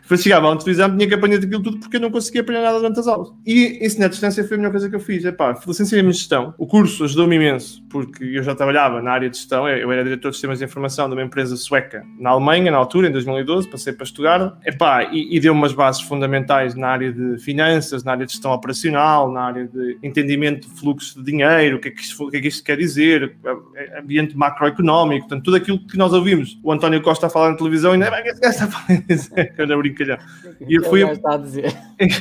depois 0.01 0.21
chegava 0.21 0.47
antes 0.49 0.65
do 0.65 0.71
exame, 0.71 0.97
tinha 0.97 1.07
que 1.07 1.13
apanhar 1.13 1.37
aquilo 1.37 1.63
tudo 1.63 1.79
porque 1.79 1.97
eu 1.97 2.01
não 2.01 2.11
conseguia 2.11 2.41
apanhar 2.41 2.61
nada 2.61 2.77
durante 2.77 2.99
as 2.99 3.07
aulas. 3.07 3.29
E 3.45 3.85
ensinar 3.85 4.07
à 4.07 4.09
distância 4.09 4.43
foi 4.43 4.55
a 4.55 4.57
melhor 4.57 4.71
coisa 4.71 4.89
que 4.89 4.95
eu 4.95 4.99
fiz. 4.99 5.25
Epá, 5.25 5.57
licenciei-me 5.65 6.09
em 6.09 6.13
gestão. 6.13 6.53
O 6.57 6.67
curso 6.67 7.03
ajudou-me 7.03 7.35
imenso 7.35 7.83
porque 7.89 8.23
eu 8.23 8.43
já 8.43 8.55
trabalhava 8.55 9.01
na 9.01 9.11
área 9.11 9.29
de 9.29 9.37
gestão. 9.37 9.67
Eu 9.67 9.91
era 9.91 10.03
diretor 10.03 10.29
de 10.29 10.35
sistemas 10.35 10.59
de 10.59 10.65
informação 10.65 11.07
de 11.07 11.15
uma 11.15 11.23
empresa 11.23 11.55
sueca 11.55 12.03
na 12.19 12.31
Alemanha, 12.31 12.71
na 12.71 12.77
altura, 12.77 13.07
em 13.07 13.11
2012. 13.11 13.67
Passei 13.69 13.93
para 13.93 14.03
estudar. 14.03 14.57
Epá, 14.65 15.03
e, 15.11 15.35
e 15.35 15.39
deu-me 15.39 15.59
umas 15.59 15.73
bases 15.73 16.01
fundamentais 16.01 16.75
na 16.75 16.89
área 16.89 17.11
de 17.11 17.37
finanças, 17.39 18.03
na 18.03 18.11
área 18.11 18.25
de 18.25 18.31
gestão 18.31 18.51
operacional, 18.51 19.31
na 19.31 19.41
área 19.41 19.67
de 19.67 19.97
entendimento 20.03 20.67
de 20.67 20.79
fluxo 20.79 21.19
de 21.19 21.31
dinheiro, 21.31 21.77
o 21.77 21.79
que 21.79 21.89
é 21.89 21.91
que 21.91 22.01
isto, 22.01 22.23
o 22.23 22.29
que 22.29 22.37
é 22.37 22.41
que 22.41 22.47
isto 22.47 22.63
quer 22.63 22.77
dizer, 22.77 23.35
ambiente 23.99 24.35
macroeconómico, 24.35 25.27
portanto, 25.27 25.43
tudo 25.43 25.57
aquilo 25.57 25.79
que 25.79 25.97
nós 25.97 26.13
ouvimos. 26.13 26.59
O 26.63 26.71
António 26.71 27.01
Costa 27.01 27.27
a 27.27 27.29
falar 27.29 27.51
na 27.51 27.57
televisão 27.57 27.95
e 27.95 27.97
não 27.97 28.07
é 28.07 28.21
que 28.21 28.29
está 28.29 28.67
a 29.77 29.81
brincalhão. 29.81 30.17
E 30.67 30.75
eu 30.75 30.83
fui. 30.83 31.01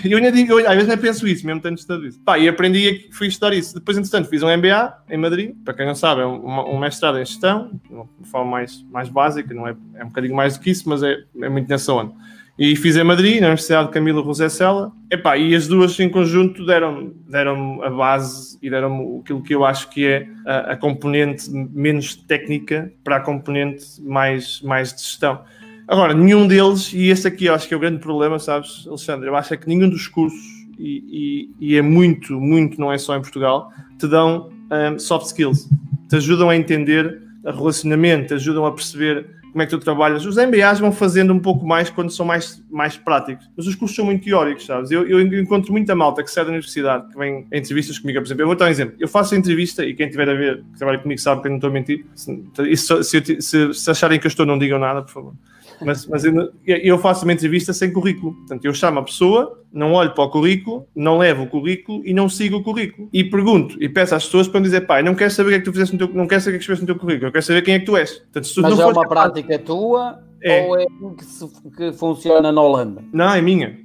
Eu 0.05 0.19
ainda 0.19 0.33
digo, 0.33 0.59
eu, 0.59 0.67
às 0.67 0.75
vezes 0.75 0.89
nem 0.89 0.97
penso 0.97 1.29
isso, 1.29 1.47
mesmo 1.47 1.61
tendo 1.61 1.77
estudado 1.77 2.07
isso. 2.07 2.19
Pá, 2.21 2.39
e 2.39 2.49
aprendi, 2.49 3.09
fui 3.13 3.27
estudar 3.27 3.53
isso. 3.53 3.75
Depois, 3.75 3.99
entretanto, 3.99 4.29
fiz 4.29 4.43
um 4.43 4.57
MBA 4.57 5.05
em 5.11 5.19
Madrid. 5.19 5.55
Para 5.65 5.75
quem 5.75 5.87
não 5.87 5.95
sabe, 5.95 6.23
é 6.23 6.27
um, 6.27 6.75
um 6.75 6.79
mestrado 6.79 7.19
em 7.19 7.25
gestão, 7.25 7.79
de 7.87 7.93
uma 7.93 8.09
forma 8.25 8.51
mais, 8.53 8.83
mais 8.91 9.09
básica, 9.11 9.53
não 9.53 9.69
é, 9.69 9.77
é 9.97 10.05
um 10.05 10.09
bocadinho 10.09 10.35
mais 10.35 10.57
do 10.57 10.61
que 10.61 10.71
isso, 10.71 10.89
mas 10.89 11.03
é, 11.03 11.19
é 11.43 11.49
muito 11.49 11.69
nessa 11.69 11.93
onda. 11.93 12.15
E 12.59 12.75
fiz 12.75 12.97
em 12.97 13.05
Madrid, 13.05 13.39
na 13.39 13.49
Universidade 13.49 13.89
de 13.89 13.93
Camilo 13.93 14.25
José 14.25 14.49
Sela. 14.49 14.91
Epá, 15.11 15.37
e 15.37 15.55
as 15.55 15.69
duas 15.69 15.99
em 16.01 16.09
conjunto 16.09 16.65
deram, 16.65 17.13
deram 17.29 17.83
a 17.83 17.91
base 17.91 18.59
e 18.63 18.71
deram 18.71 19.21
aquilo 19.21 19.43
que 19.43 19.55
eu 19.55 19.63
acho 19.63 19.91
que 19.91 20.07
é 20.07 20.27
a, 20.47 20.73
a 20.73 20.77
componente 20.77 21.51
menos 21.51 22.17
técnica 22.17 22.91
para 23.05 23.17
a 23.17 23.21
componente 23.21 24.01
mais, 24.01 24.63
mais 24.63 24.95
de 24.95 25.03
gestão. 25.03 25.45
Agora, 25.89 26.13
nenhum 26.13 26.49
deles, 26.49 26.93
e 26.93 27.09
esse 27.11 27.29
aqui 27.29 27.47
eu 27.47 27.55
acho 27.55 27.69
que 27.69 27.75
é 27.75 27.77
o 27.77 27.81
grande 27.81 27.99
problema, 27.99 28.41
sabes, 28.41 28.85
Alexandre? 28.89 29.29
Eu 29.29 29.37
acho 29.37 29.55
é 29.55 29.57
que 29.57 29.69
nenhum 29.69 29.89
dos 29.89 30.09
cursos, 30.09 30.45
e, 30.79 31.51
e, 31.61 31.69
e 31.69 31.77
é 31.77 31.83
muito, 31.83 32.41
muito, 32.41 32.81
não 32.81 32.93
é 32.93 32.99
só 32.99 33.17
em 33.17 33.21
Portugal, 33.21 33.71
te 33.97 34.09
dão 34.09 34.51
um, 34.71 34.99
soft 34.99 35.27
skills, 35.27 35.69
te 36.09 36.17
ajudam 36.17 36.51
a 36.51 36.57
entender 36.57 37.23
a 37.45 37.53
relacionamento, 37.53 38.29
te 38.29 38.35
ajudam 38.35 38.67
a 38.67 38.73
perceber 38.73 39.27
como 39.53 39.63
é 39.63 39.65
que 39.65 39.71
tu 39.71 39.79
trabalhas. 39.79 40.27
Os 40.27 40.37
MBAs 40.37 40.81
vão 40.81 40.91
fazendo 40.91 41.33
um 41.33 41.39
pouco 41.39 41.65
mais 41.65 41.89
quando 41.89 42.11
são 42.11 42.27
mais, 42.27 42.63
mais 42.69 42.97
práticos, 42.97 43.49
mas 43.57 43.69
os 43.69 43.77
cursos 43.77 43.95
são 43.95 44.05
muito 44.05 44.25
teóricos, 44.25 44.67
sabes? 44.67 44.91
Eu, 44.91 45.07
eu 45.09 45.23
encontro 45.41 45.71
muita 45.71 45.95
malta 45.95 46.21
que 46.25 46.31
sai 46.33 46.45
da 46.45 46.51
universidade, 46.51 47.09
que 47.13 47.17
vem 47.17 47.47
em 47.53 47.59
entrevistas 47.59 47.97
comigo, 47.97 48.19
por 48.19 48.27
exemplo. 48.27 48.43
Eu 48.43 48.47
vou 48.49 48.57
dar 48.57 48.65
um 48.67 48.69
exemplo. 48.69 48.97
Eu 48.99 49.07
faço 49.07 49.37
entrevista 49.37 49.85
e 49.85 49.95
quem 49.95 50.11
tiver 50.11 50.29
a 50.29 50.35
ver, 50.35 50.65
que 50.73 50.79
trabalha 50.79 50.99
comigo, 50.99 51.21
sabe 51.21 51.43
que 51.43 51.47
eu 51.47 51.51
não 51.51 51.59
estou 51.59 51.71
a 51.71 51.73
mentir. 51.73 52.05
Se, 52.17 53.05
se, 53.05 53.41
se, 53.41 53.73
se 53.73 53.91
acharem 53.91 54.19
que 54.19 54.27
eu 54.27 54.31
estou, 54.31 54.45
não 54.45 54.59
digam 54.59 54.81
nada, 54.81 55.01
por 55.01 55.13
favor 55.13 55.33
mas, 55.81 56.07
mas 56.07 56.25
eu, 56.25 56.53
eu, 56.67 56.99
faço 56.99 57.25
uma 57.25 57.33
entrevista 57.33 57.73
sem 57.73 57.93
currículo. 57.93 58.35
Portanto, 58.35 58.65
eu 58.65 58.75
chamo 58.75 58.99
a 58.99 59.03
pessoa, 59.03 59.61
não 59.73 59.93
olho 59.93 60.15
para 60.15 60.25
o 60.25 60.31
currículo, 60.31 60.87
não 60.95 61.19
levo 61.19 61.45
o 61.45 61.47
currículo 61.47 62.03
e 62.05 62.15
não 62.15 62.29
sigo 62.29 62.57
o 62.57 62.63
currículo. 62.63 63.09
E 63.13 63.25
pergunto 63.25 63.77
e 63.83 63.89
peço 63.89 64.15
às 64.15 64.25
pessoas 64.25 64.49
para 64.49 64.61
me 64.61 64.67
dizer, 64.67 64.83
pai, 64.83 65.03
não 65.03 65.15
quero 65.15 65.31
saber 65.31 65.49
o 65.49 65.51
que 65.51 65.57
é 65.57 65.59
que 65.59 65.65
tu 65.65 65.73
fizeste 65.73 65.97
no 65.97 66.07
teu, 66.07 66.17
não 66.17 66.27
quero 66.27 66.41
saber 66.41 66.51
o 66.51 66.53
que 66.53 66.57
é 66.57 66.59
que 66.59 66.63
escreveste 66.63 66.83
no 66.83 66.87
teu 66.87 67.01
currículo, 67.01 67.29
eu 67.29 67.33
quero 67.33 67.45
saber 67.45 67.63
quem 67.63 67.75
é 67.75 67.79
que 67.79 67.87
tu 67.87 67.97
és. 67.97 68.13
Portanto, 68.13 68.47
se 68.47 68.61
mas 68.61 68.79
é 68.79 68.87
uma 68.87 69.03
capaz... 69.03 69.09
prática 69.09 69.59
tua 69.59 70.27
é. 70.43 70.67
ou 70.67 70.79
é 70.79 70.87
que, 71.17 71.25
se, 71.25 71.47
que 71.77 71.93
funciona 71.93 72.53
na 72.53 72.61
Holanda? 72.61 73.03
Não, 73.13 73.35
é 73.35 73.41
minha. 73.41 73.79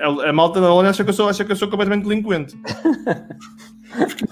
A, 0.00 0.30
a 0.30 0.32
malta 0.32 0.60
na 0.60 0.72
Holanda 0.72 0.90
acha 0.90 1.02
que 1.02 1.10
eu 1.10 1.14
sou, 1.14 1.28
acha 1.28 1.44
que 1.44 1.52
eu 1.52 1.56
sou 1.56 1.68
completamente 1.68 2.04
delinquente. 2.04 2.56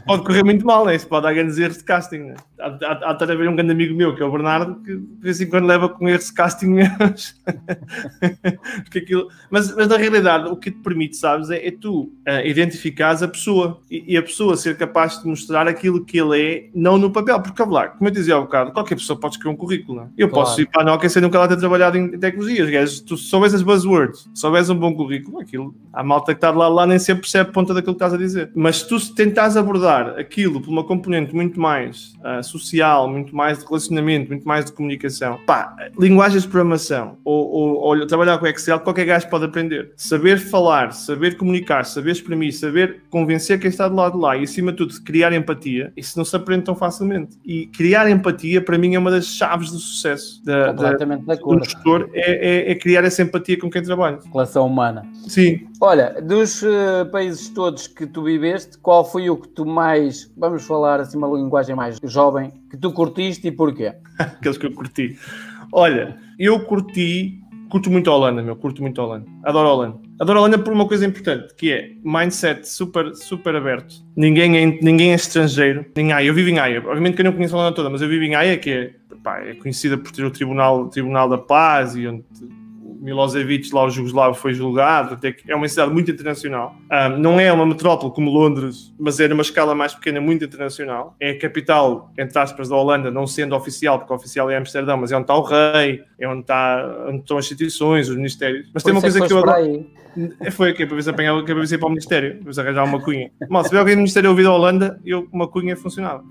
pode 0.07 0.25
correr 0.25 0.43
muito 0.43 0.65
mal, 0.65 0.85
né? 0.85 0.95
Isso 0.95 1.07
pode 1.07 1.25
dar 1.25 1.33
grandes 1.33 1.59
erros 1.59 1.79
de 1.79 1.85
casting. 1.85 2.19
Né? 2.19 2.35
Há, 2.59 2.67
há, 2.67 2.93
há 3.07 3.11
até 3.11 3.25
haver 3.25 3.49
um 3.49 3.57
grande 3.57 3.73
amigo 3.73 3.95
meu, 3.95 4.15
que 4.15 4.23
é 4.23 4.27
o 4.27 4.31
Bernardo, 4.31 4.83
que 4.83 4.97
de 4.97 5.21
vez 5.21 5.41
em 5.41 5.47
quando 5.47 5.67
leva 5.67 5.89
com 5.89 6.09
erros 6.09 6.27
de 6.27 6.33
casting 6.35 6.67
mesmo. 6.67 6.97
Porque 8.85 8.99
aquilo... 8.99 9.29
mas, 9.51 9.75
mas 9.75 9.89
na 9.89 9.97
realidade, 9.97 10.49
o 10.49 10.57
que 10.57 10.71
te 10.71 10.79
permite, 10.79 11.17
sabes, 11.17 11.51
é, 11.51 11.67
é 11.67 11.71
tu 11.71 12.13
uh, 12.29 12.47
identificares 12.47 13.23
a 13.23 13.29
pessoa 13.29 13.81
e, 13.91 14.15
e, 14.15 14.17
a 14.17 14.23
pessoa 14.23 14.57
ser 14.57 14.77
capaz 14.77 15.21
de 15.21 15.29
mostrar 15.29 15.67
aquilo 15.69 16.05
que 16.05 16.19
ele 16.19 16.41
é, 16.41 16.71
não 16.75 16.99
no 16.99 17.11
papel. 17.11 17.41
Porque, 17.41 17.63
lá, 17.65 17.89
como 17.89 18.09
eu 18.09 18.13
dizia 18.13 18.35
há 18.35 18.39
um 18.39 18.45
bocado, 18.45 18.73
qualquer 18.73 18.97
pessoa 18.97 19.19
pode 19.19 19.35
escrever 19.35 19.55
um 19.55 19.59
currículo. 19.59 20.03
Né? 20.03 20.09
Eu 20.17 20.29
claro. 20.29 20.47
posso 20.47 20.61
ir 20.61 20.67
para 20.67 20.83
a 20.83 20.85
Nokia 20.85 21.09
sem 21.09 21.23
nunca 21.23 21.39
lá 21.39 21.49
ter 21.49 21.57
trabalhado 21.57 21.97
em, 21.97 22.07
em 22.07 22.19
tecnologias. 22.19 22.69
Guys, 22.69 23.01
tu 23.01 23.17
soubes 23.17 23.55
as 23.55 23.63
buzzwords, 23.63 24.29
soubes 24.35 24.69
um 24.71 24.77
bom 24.77 24.95
currículo, 24.95 25.41
aquilo, 25.41 25.75
a 25.93 26.03
malta 26.03 26.33
que 26.33 26.39
está 26.39 26.51
lá, 26.51 26.69
lá 26.69 26.87
nem 26.87 26.99
sempre 26.99 27.23
percebe 27.23 27.51
a 27.51 27.53
ponta 27.53 27.73
daquilo 27.75 27.95
que 27.95 28.05
estás 28.05 28.15
a 28.15 28.19
dizer. 28.19 28.51
Mas 28.55 28.83
tu 28.83 28.99
tentares 29.15 29.54
vais 29.55 29.57
abordar 29.57 30.19
aquilo 30.19 30.61
por 30.61 30.71
uma 30.71 30.85
componente 30.85 31.35
muito 31.35 31.59
mais 31.61 32.15
uh, 32.21 32.43
social, 32.43 33.09
muito 33.09 33.35
mais 33.35 33.59
de 33.59 33.65
relacionamento, 33.65 34.29
muito 34.29 34.47
mais 34.47 34.65
de 34.65 34.73
comunicação, 34.73 35.39
pá, 35.47 35.75
linguagens 35.99 36.43
de 36.43 36.49
programação 36.49 37.19
ou, 37.25 37.49
ou, 37.51 37.99
ou 37.99 38.07
trabalhar 38.07 38.39
com 38.39 38.47
Excel, 38.47 38.81
qualquer 38.81 39.05
gajo 39.05 39.29
pode 39.29 39.45
aprender. 39.45 39.93
Saber 39.97 40.39
falar, 40.39 40.93
saber 40.93 41.37
comunicar, 41.37 41.85
saber 41.85 42.13
exprimir, 42.13 42.53
saber 42.55 43.03
convencer 43.11 43.61
quem 43.61 43.71
está 43.71 43.89
do 43.89 43.95
lado 43.95 44.15
de 44.15 44.19
lá 44.19 44.37
e, 44.37 44.43
acima 44.43 44.73
de 44.73 44.79
tudo, 44.79 44.95
criar 45.03 45.33
empatia, 45.33 45.93
isso 45.97 46.19
não 46.19 46.25
se 46.25 46.35
aprende 46.35 46.65
tão 46.65 46.75
facilmente. 46.75 47.37
E 47.45 47.67
criar 47.67 48.11
empatia, 48.11 48.61
para 48.61 48.77
mim, 48.77 48.95
é 48.95 48.99
uma 48.99 49.11
das 49.11 49.27
chaves 49.27 49.71
do 49.71 49.79
sucesso 49.79 50.45
da, 50.45 50.73
da, 50.73 50.93
do 50.93 51.65
gestor, 51.65 52.11
é, 52.13 52.69
é, 52.69 52.73
é, 52.73 52.75
criar 52.75 53.05
essa 53.05 53.23
empatia 53.23 53.59
com 53.59 53.71
quem 53.71 53.83
trabalha. 53.83 54.19
Relação 54.33 54.67
humana. 54.67 55.03
Sim. 55.29 55.67
Olha, 55.81 56.21
dos 56.23 56.63
uh, 56.63 57.07
países 57.11 57.49
todos 57.49 57.87
que 57.87 58.07
tu 58.07 58.23
viveste, 58.23 58.79
qual 58.79 59.05
foi 59.05 59.29
o 59.29 59.37
que 59.45 59.55
tu 59.55 59.65
mais, 59.65 60.33
vamos 60.37 60.67
falar 60.67 61.01
assim 61.01 61.17
uma 61.17 61.29
linguagem 61.29 61.77
mais 61.77 61.99
jovem, 62.05 62.53
que 62.71 62.77
tu 62.77 62.93
curtiste 62.93 63.47
e 63.47 63.53
porquê? 63.53 63.93
Aqueles 64.19 64.59
que 64.59 64.67
eu 64.67 64.73
curti. 64.73 65.19
Olha, 65.73 66.19
eu 66.39 66.61
curti, 66.61 67.41
curto 67.69 67.91
muito 67.91 68.11
a 68.11 68.17
Holanda, 68.17 68.43
meu, 68.43 68.57
curto 68.57 68.83
muito 68.83 69.01
a 69.01 69.05
Holanda. 69.05 69.27
Adoro 69.43 69.69
a 69.69 69.73
Holanda. 69.73 70.01
Adoro 70.21 70.39
a 70.39 70.43
Holanda 70.43 70.59
por 70.59 70.73
uma 70.73 70.87
coisa 70.87 71.07
importante, 71.07 71.55
que 71.55 71.73
é 71.73 71.91
mindset 72.05 72.69
super, 72.69 73.15
super 73.15 73.55
aberto. 73.57 73.95
Ninguém 74.17 74.57
é, 74.57 74.79
ninguém 74.81 75.13
é 75.13 75.15
estrangeiro. 75.15 75.85
Nem 75.97 76.13
Haia. 76.13 76.27
Eu 76.27 76.35
vivo 76.35 76.51
em 76.51 76.59
Haia. 76.59 76.79
Obviamente 76.79 77.15
que 77.15 77.23
eu 77.23 77.27
não 77.27 77.33
conheço 77.33 77.55
a 77.57 77.59
Holanda 77.59 77.77
toda, 77.77 77.91
mas 77.91 78.01
eu 78.01 78.09
vivo 78.09 78.25
em 78.25 78.35
Haia, 78.35 78.57
que 78.57 78.71
é, 78.71 78.95
pá, 79.23 79.41
é 79.41 79.55
conhecida 79.55 79.99
por 79.99 80.13
ter 80.13 80.25
o 80.25 80.31
Tribunal, 80.31 80.89
Tribunal 80.89 81.29
da 81.29 81.39
Paz 81.39 81.97
e 81.97 82.07
onde 82.07 82.25
Milosevic, 83.05 83.71
lá 83.75 83.85
o 83.85 83.91
Jugoslavo, 83.91 84.35
foi 84.35 84.55
julgado. 84.55 85.15
Até 85.15 85.31
que 85.31 85.53
é 85.53 85.55
uma 85.55 85.69
cidade 85.69 85.93
muito 85.93 86.11
internacional. 86.11 86.75
Um, 86.91 87.19
não 87.19 87.39
é 87.39 87.53
uma 87.53 87.67
metrópole 87.67 88.11
como 88.15 88.31
Londres, 88.31 88.95
mas 88.99 89.21
é 89.21 89.29
numa 89.29 89.43
escala 89.43 89.75
mais 89.75 89.95
pequena, 89.95 90.23
muito 90.23 90.43
internacional. 90.43 91.15
É 91.21 91.31
a 91.33 91.39
capital, 91.39 92.11
entre 92.17 92.39
aspas, 92.39 92.71
da 92.71 92.77
Holanda, 92.77 93.11
não 93.11 93.27
sendo 93.27 93.55
oficial, 93.55 93.99
porque 93.99 94.15
oficial 94.15 94.51
é 94.51 94.57
Amsterdão, 94.57 94.97
mas 94.97 95.13
é 95.13 95.17
onde 95.17 95.25
está 95.25 95.37
o 95.37 95.43
rei, 95.43 96.03
é 96.19 96.27
onde, 96.27 96.41
está, 96.41 97.05
onde 97.09 97.19
estão 97.19 97.37
as 97.37 97.45
instituições, 97.45 98.09
os 98.09 98.17
ministérios. 98.17 98.71
Mas 98.73 98.83
tem 98.83 98.93
uma 98.93 99.01
é 99.01 99.03
coisa 99.03 99.27
que, 99.27 99.33
eu 99.33 99.39
adoro. 99.39 99.87
Foi 100.53 100.71
aqui, 100.71 100.87
para 100.87 100.97
ver 100.97 101.03
se 101.03 101.11
apanhava, 101.11 101.43
para 101.43 101.55
ver 101.55 101.67
se 101.67 101.75
ir 101.75 101.79
para 101.79 101.89
o 101.89 101.91
Ministério, 101.91 102.41
para 102.43 102.63
arranjar 102.63 102.85
uma 102.85 103.01
cunha. 103.01 103.31
Mal, 103.51 103.65
se 103.65 103.71
vier 103.71 103.81
alguém 103.81 103.97
no 103.97 104.03
Ministério 104.03 104.31
ouvido 104.31 104.49
a 104.49 104.55
Holanda, 104.55 105.01
eu, 105.05 105.29
uma 105.31 105.47
cunha 105.47 105.77
funcionava. 105.77 106.25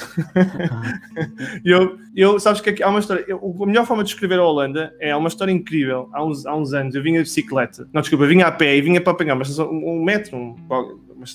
eu, 1.64 1.98
eu, 2.14 2.40
sabes 2.40 2.60
que 2.60 2.70
aqui 2.70 2.82
há 2.82 2.88
uma 2.88 3.00
história. 3.00 3.24
Eu, 3.28 3.56
a 3.62 3.66
melhor 3.66 3.86
forma 3.86 4.02
de 4.02 4.10
descrever 4.10 4.38
a 4.38 4.44
Holanda 4.44 4.94
é 5.00 5.14
uma 5.14 5.28
história 5.28 5.52
incrível. 5.52 6.08
Há 6.12 6.24
uns, 6.24 6.46
há 6.46 6.54
uns 6.54 6.72
anos 6.72 6.94
eu 6.94 7.02
vinha 7.02 7.18
de 7.18 7.24
bicicleta, 7.24 7.88
não, 7.92 8.00
desculpa, 8.00 8.26
vinha 8.26 8.46
a 8.46 8.52
pé 8.52 8.76
e 8.76 8.80
vinha 8.80 9.00
para 9.00 9.12
apanhar 9.12 9.34
uma 9.34 9.42
estação, 9.42 9.70
um 9.70 10.02
metro, 10.02 10.36
um, 10.36 10.56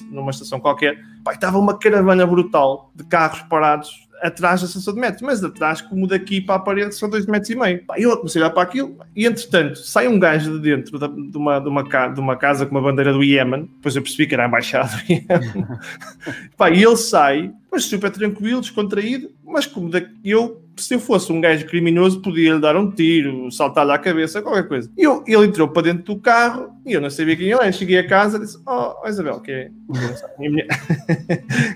numa 0.10 0.32
estação 0.32 0.60
qualquer. 0.60 0.98
Pai, 1.24 1.36
estava 1.36 1.58
uma 1.58 1.78
caravana 1.78 2.26
brutal 2.26 2.92
de 2.96 3.04
carros 3.06 3.42
parados 3.44 4.05
atrás 4.22 4.62
da 4.62 4.68
estação 4.68 4.94
de 4.94 5.00
metro, 5.00 5.26
mas 5.26 5.44
atrás, 5.44 5.82
como 5.82 6.08
daqui 6.08 6.42
para 6.42 6.56
a 6.56 6.60
parede, 6.60 6.96
são 6.96 7.10
dois 7.10 7.26
metros 7.26 7.50
e 7.50 7.56
meio. 7.56 7.84
Pá, 7.86 8.00
eu 8.00 8.16
comecei 8.18 8.42
a 8.42 8.46
olhar 8.46 8.54
para 8.54 8.64
aquilo 8.64 8.98
e, 9.16 9.26
entretanto, 9.26 9.80
sai 9.80 10.08
um 10.08 10.20
gajo 10.20 10.60
de 10.60 10.76
dentro 10.76 10.98
da, 10.98 11.08
de, 11.08 11.38
uma, 11.38 11.60
de, 11.60 11.70
uma, 11.70 11.84
de 11.84 12.20
uma 12.20 12.36
casa 12.36 12.66
com 12.66 12.72
uma 12.72 12.82
bandeira 12.82 13.14
do 13.14 13.24
Iémen, 13.24 13.70
depois 13.76 13.96
eu 13.96 14.02
percebi 14.02 14.28
que 14.28 14.34
era 14.34 14.46
a 14.46 14.48
embaixada 14.48 14.90
do 14.90 15.12
Iémen. 15.12 15.68
Pá, 16.58 16.70
e 16.70 16.84
ele 16.84 16.98
sai, 16.98 17.52
mas 17.72 17.86
super 17.86 18.12
tranquilo, 18.12 18.62
descontraído, 18.62 19.30
mas 19.44 19.66
como 19.66 19.90
eu 20.24 20.66
se 20.78 20.94
eu 20.94 21.00
fosse 21.00 21.32
um 21.32 21.40
gajo 21.40 21.66
criminoso, 21.66 22.22
podia-lhe 22.22 22.60
dar 22.60 22.76
um 22.76 22.92
tiro, 22.92 23.50
saltar-lhe 23.52 23.92
à 23.92 23.98
cabeça, 23.98 24.42
qualquer 24.42 24.68
coisa. 24.68 24.92
E 24.98 25.04
eu, 25.04 25.24
ele 25.26 25.46
entrou 25.46 25.68
para 25.68 25.84
dentro 25.84 26.04
do 26.04 26.20
carro 26.20 26.70
e 26.86 26.94
eu 26.94 27.02
não 27.02 27.10
sabia 27.10 27.36
quem 27.36 27.46
ele 27.46 27.62
era. 27.62 27.72
Cheguei 27.72 27.98
a 27.98 28.08
casa 28.08 28.38
e 28.38 28.42
disse: 28.42 28.58
Oh, 28.66 29.08
Isabel, 29.08 29.40
que 29.40 29.52
é, 29.52 29.72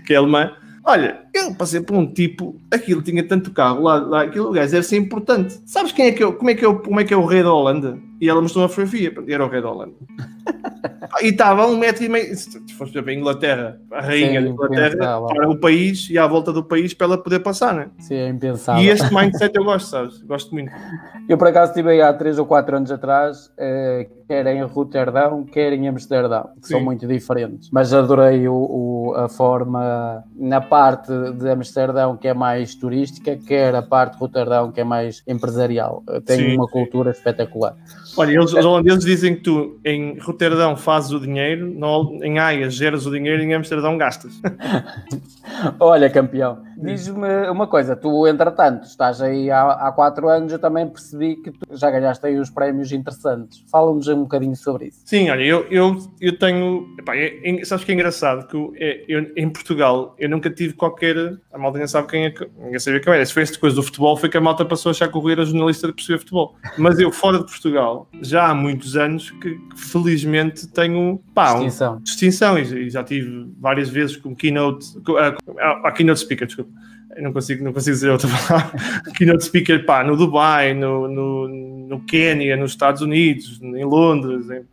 que 0.05 0.13
é 0.13 0.17
alemã. 0.17 0.51
Olha, 0.89 1.19
eu 1.35 1.53
passei 1.53 1.81
por 1.81 1.95
um 1.95 2.11
tipo, 2.11 2.59
aquilo 2.71 3.03
tinha 3.03 3.23
tanto 3.23 3.51
carro 3.51 3.83
lá, 3.83 3.97
lá 3.97 4.21
aquilo 4.23 4.51
gajo 4.51 4.71
deve 4.71 4.87
ser 4.87 4.97
importante. 4.97 5.61
Sabes 5.63 5.91
quem 5.91 6.07
é 6.07 6.11
que 6.11 6.23
eu, 6.23 6.33
como 6.33 6.49
é 6.49 6.55
que 6.55 6.65
eu, 6.65 6.79
como 6.79 6.99
é 6.99 7.03
que 7.03 7.13
é 7.13 7.17
o 7.17 7.25
rei 7.25 7.43
da 7.43 7.53
Holanda? 7.53 7.99
E 8.19 8.27
ela 8.27 8.41
mostrou 8.41 8.63
uma 8.63 8.69
fotografia, 8.69 9.13
era 9.27 9.45
o 9.45 9.49
rei 9.49 9.61
da 9.61 9.69
Holanda. 9.69 9.93
e 11.21 11.27
estava 11.27 11.61
a 11.61 11.67
um 11.67 11.77
metro 11.77 12.03
e 12.03 12.09
meio. 12.09 12.35
Se 12.35 12.59
fosse 12.75 12.91
para 12.91 13.11
a 13.11 13.13
Inglaterra, 13.13 13.79
a 13.91 14.01
rainha 14.01 14.41
da 14.41 14.47
Inglaterra, 14.47 14.97
para 15.27 15.47
o 15.47 15.59
país 15.59 16.09
e 16.09 16.17
à 16.17 16.25
volta 16.25 16.51
do 16.51 16.63
país 16.63 16.91
para 16.91 17.05
ela 17.05 17.17
poder 17.19 17.41
passar, 17.41 17.75
né? 17.75 17.89
Sim, 17.99 18.15
é 18.15 18.27
impensável. 18.27 18.83
E 18.83 18.89
este 18.89 19.13
mindset 19.13 19.55
eu 19.55 19.63
gosto, 19.63 19.89
sabes? 19.89 20.23
Gosto 20.23 20.51
muito. 20.55 20.71
Eu 21.29 21.37
por 21.37 21.49
acaso 21.49 21.69
estive 21.69 21.91
aí 21.91 22.01
há 22.01 22.11
3 22.11 22.39
ou 22.39 22.47
4 22.47 22.77
anos 22.77 22.91
atrás, 22.91 23.51
eh, 23.59 24.07
quer 24.29 24.45
em 24.45 24.61
Roterdão, 24.61 25.43
quer 25.43 25.73
em 25.73 25.87
Amsterdão, 25.87 26.51
que 26.61 26.67
Sim. 26.67 26.73
são 26.75 26.81
muito 26.81 27.07
diferentes. 27.07 27.67
Mas 27.71 27.91
adorei 27.91 28.47
o, 28.47 28.53
o, 28.53 29.13
a 29.15 29.27
forma 29.27 30.23
na 30.35 30.61
parte 30.61 31.11
de 31.33 31.49
Amsterdão 31.49 32.15
que 32.15 32.27
é 32.27 32.33
mais 32.33 32.75
turística, 32.75 33.35
quer 33.35 33.73
a 33.73 33.81
parte 33.81 34.13
de 34.13 34.19
Roterdão 34.19 34.71
que 34.71 34.81
é 34.81 34.83
mais 34.83 35.23
empresarial. 35.27 36.03
Tem 36.27 36.37
Sim. 36.37 36.55
uma 36.57 36.67
cultura 36.67 37.09
espetacular. 37.09 37.75
Olha, 38.15 38.31
eles, 38.31 38.53
os 38.53 38.63
holandeses 38.63 39.03
dizem 39.03 39.35
que 39.35 39.41
tu 39.41 39.79
em 39.83 40.19
Roterdão 40.19 40.77
fazes 40.77 41.09
o 41.09 41.19
dinheiro, 41.19 41.65
no, 41.67 42.23
em 42.23 42.37
Haia 42.37 42.69
geras 42.69 43.07
o 43.07 43.11
dinheiro 43.11 43.41
e 43.41 43.45
em 43.47 43.55
Amsterdão 43.55 43.97
gastas. 43.97 44.39
Olha, 45.79 46.07
campeão, 46.07 46.59
diz-me 46.81 47.49
uma 47.49 47.67
coisa, 47.67 47.95
tu 47.95 48.27
entretanto 48.27 48.85
estás 48.85 49.21
aí 49.21 49.51
há, 49.51 49.71
há 49.71 49.91
quatro 49.91 50.29
anos, 50.29 50.51
eu 50.51 50.59
também 50.59 50.87
percebi 50.87 51.35
que 51.35 51.51
tu 51.51 51.59
já 51.71 51.91
ganhaste 51.91 52.25
aí 52.25 52.39
uns 52.39 52.49
prémios 52.49 52.91
interessantes. 52.91 53.63
Fala-nos 53.69 54.07
um 54.07 54.21
bocadinho 54.21 54.55
sobre 54.55 54.87
isso. 54.87 55.01
Sim, 55.05 55.29
olha, 55.29 55.43
eu, 55.43 55.65
eu, 55.69 55.97
eu 56.21 56.37
tenho. 56.37 56.87
Epá, 56.97 57.15
é, 57.15 57.39
é, 57.43 57.65
sabes 57.65 57.83
que 57.83 57.91
é 57.91 57.95
engraçado? 57.95 58.47
Que 58.47 58.55
eu, 58.55 58.73
é, 58.75 59.03
eu, 59.07 59.31
em 59.35 59.49
Portugal 59.49 60.15
eu 60.17 60.29
nunca 60.29 60.49
tive 60.49 60.73
qualquer. 60.73 61.15
A 61.51 61.57
malta 61.57 61.77
nem 61.77 61.87
sabe 61.87 62.07
quem 62.07 62.25
é. 62.25 62.33
Ninguém 62.57 62.79
sabia 62.79 62.99
quem 62.99 63.13
era. 63.13 63.25
Se 63.25 63.33
foi 63.33 63.43
esta 63.43 63.59
coisa 63.59 63.75
do 63.75 63.83
futebol, 63.83 64.15
foi 64.15 64.29
que 64.29 64.37
a 64.37 64.41
malta 64.41 64.63
passou 64.63 64.89
a 64.89 64.91
achar 64.91 65.09
que 65.09 65.17
o 65.17 65.19
Rui 65.19 65.33
era 65.33 65.45
jornalista 65.45 65.87
de 65.87 65.93
perceber 65.93 66.19
futebol. 66.19 66.55
Mas 66.77 66.99
eu, 66.99 67.11
fora 67.11 67.39
de 67.39 67.45
Portugal, 67.45 68.07
já 68.21 68.47
há 68.47 68.55
muitos 68.55 68.95
anos 68.95 69.31
que, 69.31 69.55
que 69.55 69.79
felizmente 69.79 70.67
tenho. 70.67 71.21
Pá, 71.33 71.53
distinção. 71.53 71.95
Um, 71.95 72.03
distinção 72.03 72.57
e, 72.57 72.61
e, 72.61 72.89
já 72.89 73.03
tive 73.03 73.51
várias 73.59 73.89
vezes 73.89 74.15
com 74.17 74.35
keynote. 74.35 74.85
a, 75.59 75.87
a 75.87 75.91
keynote 75.91 76.19
speaker, 76.21 76.47
desculpa 76.47 76.68
não 77.17 77.33
consigo, 77.33 77.63
não 77.63 77.73
consigo 77.73 77.95
dizer 77.95 78.09
outra 78.09 78.29
palavra, 78.47 78.79
keynote 79.15 79.45
speaker 79.45 79.85
pá, 79.85 80.03
no 80.03 80.15
Dubai, 80.15 80.73
no, 80.73 81.07
no, 81.07 81.47
no 81.47 81.99
Quênia, 82.01 82.55
nos 82.55 82.71
Estados 82.71 83.01
Unidos, 83.01 83.59
em 83.61 83.83
Londres, 83.83 84.49
em, 84.49 84.65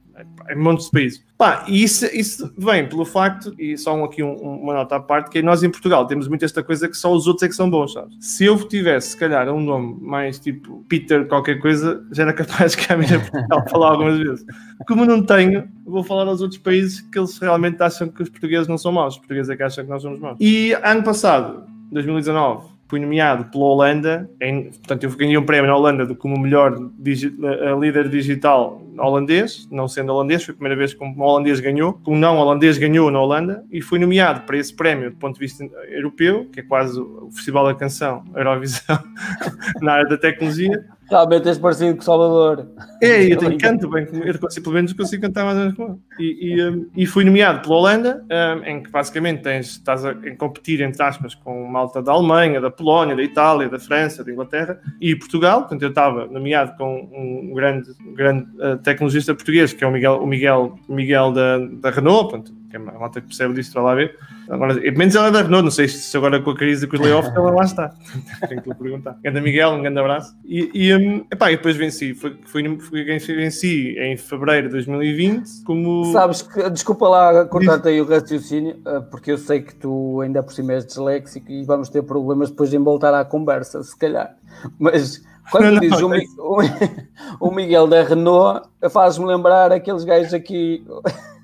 em 0.50 0.57
montes 0.57 0.87
de 0.87 0.93
países. 0.93 1.26
Pá, 1.37 1.64
e 1.69 1.83
isso, 1.83 2.07
isso 2.07 2.50
vem 2.57 2.88
pelo 2.88 3.05
facto, 3.05 3.55
e 3.59 3.76
só 3.76 4.02
aqui 4.05 4.23
um, 4.23 4.33
uma 4.33 4.73
nota 4.73 4.97
à 4.97 5.00
parte, 5.00 5.31
que 5.31 5.43
nós 5.43 5.62
em 5.62 5.71
Portugal 5.71 6.07
temos 6.07 6.28
muito 6.28 6.45
esta 6.45 6.62
coisa 6.62 6.88
que 6.88 6.97
só 6.97 7.12
os 7.12 7.26
outros 7.26 7.43
é 7.43 7.49
que 7.49 7.55
são 7.55 7.69
bons, 7.69 7.93
sabes? 7.93 8.16
Se 8.21 8.47
eu 8.47 8.57
tivesse, 8.66 9.11
se 9.11 9.16
calhar, 9.19 9.49
um 9.50 9.61
nome 9.61 9.99
mais 10.00 10.38
tipo 10.38 10.83
Peter 10.88 11.26
qualquer 11.26 11.59
coisa, 11.59 12.02
já 12.11 12.23
era 12.23 12.33
capaz 12.33 12.73
de 12.73 12.87
cá 12.87 12.95
a 12.95 12.97
Portugal 12.97 13.64
falar 13.69 13.90
algumas 13.90 14.19
vezes. 14.19 14.47
Como 14.87 15.05
não 15.05 15.23
tenho, 15.23 15.69
vou 15.85 16.02
falar 16.02 16.26
aos 16.26 16.40
outros 16.40 16.61
países 16.61 17.02
que 17.02 17.19
eles 17.19 17.38
realmente 17.38 17.83
acham 17.83 18.09
que 18.09 18.23
os 18.23 18.31
portugueses 18.31 18.66
não 18.66 18.78
são 18.78 18.93
maus, 18.93 19.14
os 19.14 19.19
portugueses 19.19 19.50
é 19.50 19.57
que 19.57 19.62
acham 19.62 19.85
que 19.85 19.90
nós 19.90 20.00
somos 20.00 20.19
maus. 20.19 20.38
E 20.40 20.73
ano 20.83 21.02
passado, 21.02 21.66
2019 21.90 22.76
fui 22.88 23.00
nomeado 23.00 23.47
pela 23.50 23.64
Holanda, 23.64 24.31
em, 24.40 24.71
portanto 24.71 25.05
eu 25.05 25.16
ganhei 25.16 25.37
um 25.37 25.45
prémio 25.45 25.66
na 25.66 25.76
Holanda 25.76 26.14
como 26.14 26.38
melhor 26.38 26.76
digi 26.99 27.35
líder 27.81 28.09
digital 28.09 28.81
holandês, 28.99 29.69
não 29.71 29.88
sendo 29.88 30.12
holandês, 30.12 30.45
foi 30.45 30.52
a 30.52 30.57
primeira 30.57 30.76
vez 30.76 30.95
que 30.95 31.05
um 31.05 31.21
holandês 31.21 31.61
ganhou, 31.61 31.95
como 32.05 32.16
não 32.16 32.38
holandês 32.38 32.78
ganhou 32.78 33.11
na 33.11 33.21
Holanda, 33.21 33.64
e 33.71 33.83
fui 33.83 33.99
nomeado 33.99 34.43
para 34.43 34.57
esse 34.57 34.75
prémio 34.75 35.11
do 35.11 35.16
ponto 35.16 35.35
de 35.35 35.40
vista 35.40 35.64
europeu, 35.88 36.49
que 36.50 36.61
é 36.61 36.62
quase 36.62 36.99
o 36.99 37.28
Festival 37.33 37.66
da 37.66 37.75
Canção, 37.75 38.25
Eurovisão, 38.35 38.99
na 39.83 39.93
área 39.95 40.09
da 40.09 40.16
tecnologia, 40.16 40.87
Realmente 41.08 41.48
és 41.48 41.58
parecido 41.58 41.96
com 41.96 42.02
Salvador. 42.02 42.68
É, 43.00 43.32
eu 43.32 43.38
tenho 43.38 43.58
canto 43.58 43.88
bem, 43.88 44.06
eu 44.12 44.62
pelo 44.62 44.75
menos 44.75 44.92
consigo 44.92 45.22
cantar 45.22 45.44
mais 45.44 45.56
ou 45.56 45.62
menos 45.62 45.76
com 45.76 46.00
ele. 46.18 46.88
E, 46.96 47.06
fui 47.06 47.25
nomeado 47.25 47.62
pela 47.62 47.76
Holanda, 47.76 48.25
um, 48.30 48.64
em 48.64 48.82
que 48.82 48.90
basicamente 48.90 49.42
tens, 49.42 49.66
estás 49.68 50.04
a, 50.04 50.10
a 50.10 50.36
competir, 50.36 50.80
entre 50.80 51.02
aspas, 51.02 51.34
com 51.34 51.66
malta 51.68 52.02
da 52.02 52.12
Alemanha, 52.12 52.60
da 52.60 52.70
Polónia, 52.70 53.14
da 53.14 53.22
Itália, 53.22 53.68
da 53.68 53.78
França, 53.78 54.25
da 54.25 54.32
Inglaterra 54.32 54.80
e 55.00 55.14
Portugal. 55.14 55.60
Portanto, 55.60 55.82
eu 55.82 55.90
estava 55.90 56.26
nomeado 56.26 56.76
com 56.76 57.08
um 57.12 57.54
grande, 57.54 57.92
grande 58.14 58.46
uh, 58.60 58.76
tecnologista 58.78 59.34
português, 59.34 59.72
que 59.72 59.84
é 59.84 59.86
o 59.86 59.92
Miguel, 59.92 60.22
o 60.22 60.26
Miguel, 60.26 60.78
Miguel 60.88 61.32
da, 61.32 61.58
da 61.58 61.90
Renault, 61.90 62.30
portanto, 62.30 62.52
que 62.68 62.76
é 62.76 62.78
uma 62.78 62.92
malta 62.92 63.20
que 63.20 63.28
percebe 63.28 63.54
disso 63.54 63.72
para 63.72 63.82
lá 63.82 63.94
ver. 63.94 64.16
Agora, 64.48 64.74
menos 64.92 65.14
ela 65.14 65.28
é 65.28 65.30
da 65.30 65.42
Renault, 65.42 65.64
não 65.64 65.70
sei 65.70 65.88
se 65.88 66.16
agora 66.16 66.40
com 66.40 66.50
a 66.50 66.56
crise 66.56 66.86
com 66.86 66.96
os 66.96 67.02
layoffs 67.02 67.34
ela 67.34 67.50
lá 67.50 67.64
está. 67.64 67.92
Tenho 68.48 68.62
que 68.62 68.68
lhe 68.68 68.74
perguntar. 68.74 69.18
Grande 69.22 69.40
Miguel, 69.40 69.70
um 69.70 69.82
grande 69.82 69.98
abraço. 69.98 70.36
E, 70.44 70.70
e, 70.72 70.94
um, 70.94 71.26
epá, 71.30 71.50
e 71.50 71.56
depois 71.56 71.76
venci, 71.76 72.14
foi, 72.14 72.38
foi, 72.44 72.78
foi, 72.78 73.20
venci 73.34 73.96
em 73.98 74.16
fevereiro 74.16 74.68
de 74.68 74.74
2020. 74.74 75.64
Como... 75.64 76.12
Sabes 76.12 76.42
que, 76.42 76.70
desculpa 76.70 77.08
lá 77.08 77.44
cortar-te 77.46 77.88
aí 77.88 78.00
o 78.00 78.08
raciocínio, 78.08 78.76
eh, 78.86 79.00
porque 79.10 79.32
eu 79.32 79.38
sei 79.38 79.62
que 79.62 79.74
tu 79.74 80.20
ainda 80.20 80.42
por 80.42 80.52
cima 80.52 80.74
és 80.74 80.86
disléxico 80.86 81.50
e 81.50 81.64
vamos 81.64 81.88
ter 81.88 82.02
problemas 82.02 82.50
depois 82.50 82.72
em 82.72 82.82
voltar 82.82 83.14
à 83.14 83.24
conversa, 83.24 83.82
se 83.82 83.98
calhar. 83.98 84.36
Mas 84.78 85.22
Quando 85.50 85.72
não, 85.72 85.80
dizes 85.80 86.00
não, 86.00 86.10
o, 86.10 86.60
o, 86.60 87.48
o, 87.48 87.54
Miguel 87.54 87.86
da 87.86 88.02
Renault, 88.02 88.68
faz-me 88.90 89.26
lembrar 89.26 89.70
aqueles 89.72 90.04
gajos 90.04 90.34
aqui, 90.34 90.84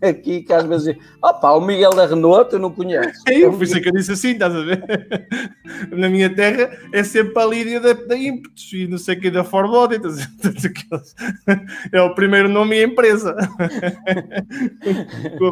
aqui 0.03 0.43
que 0.43 0.53
às 0.53 0.65
vezes 0.65 0.97
opa, 1.23 1.53
o 1.53 1.61
Miguel 1.61 1.91
da 1.91 2.07
Renault 2.07 2.51
tu 2.51 2.59
não 2.59 2.71
conheces. 2.71 3.23
É, 3.27 3.39
eu, 3.39 3.53
é 3.53 3.81
que 3.81 3.89
eu 3.89 3.93
disse 3.93 4.13
assim, 4.13 4.31
estás 4.31 4.55
a 4.55 4.61
ver? 4.61 4.83
Na 5.93 6.09
minha 6.09 6.35
terra 6.35 6.71
é 6.93 7.05
sempre 7.05 7.41
a 7.41 7.47
Lídia 7.47 7.81
da, 7.81 7.93
da 7.93 8.17
Impetus 8.17 8.73
e 8.73 8.87
não 8.87 8.99
sei 8.99 9.17
o 9.17 9.21
que 9.21 9.31
da 9.31 9.45
Forbody, 9.45 10.01
é 11.93 12.03
o 12.03 12.15
primeiro 12.15 12.49
nome 12.49 12.77
e 12.77 12.85
empresa. 12.85 13.37
a 13.37 13.49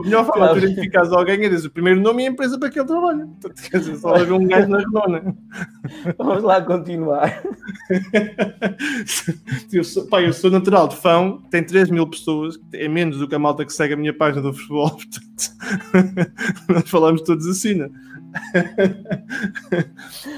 melhor 0.02 0.26
forma 0.26 0.46
claro. 0.46 0.60
de 0.60 0.66
identificar 0.66 1.06
alguém 1.14 1.44
é 1.44 1.48
dizer 1.48 1.68
o 1.68 1.70
primeiro 1.70 2.00
nome 2.00 2.22
e 2.22 2.26
a 2.26 2.30
empresa 2.30 2.58
para 2.58 2.70
que 2.70 2.78
ele 2.78 2.88
trabalha. 2.88 3.28
Quer 3.70 3.78
dizer, 3.78 3.96
só 3.96 4.14
haver 4.14 4.32
um 4.32 4.46
gajo 4.46 4.68
na 4.68 4.78
Renault, 4.78 5.10
né? 5.10 5.34
Vamos 6.18 6.42
lá 6.42 6.60
continuar. 6.62 7.42
eu, 9.72 9.84
sou, 9.84 10.06
pá, 10.06 10.22
eu 10.22 10.32
sou 10.32 10.50
natural 10.50 10.88
de 10.88 10.96
fã, 10.96 11.38
tem 11.50 11.62
3 11.62 11.90
mil 11.90 12.06
pessoas, 12.06 12.58
é 12.72 12.88
menos 12.88 13.18
do 13.18 13.28
que 13.28 13.34
a 13.34 13.38
malta 13.38 13.64
que 13.64 13.72
segue 13.72 13.94
a 13.94 13.96
minha 13.96 14.16
página 14.16 14.39
do 14.40 14.52
futebol, 14.52 14.90
portanto, 14.96 16.32
nós 16.68 16.88
falamos 16.88 17.22
todos 17.22 17.46
assim, 17.46 17.74
né? 17.74 17.90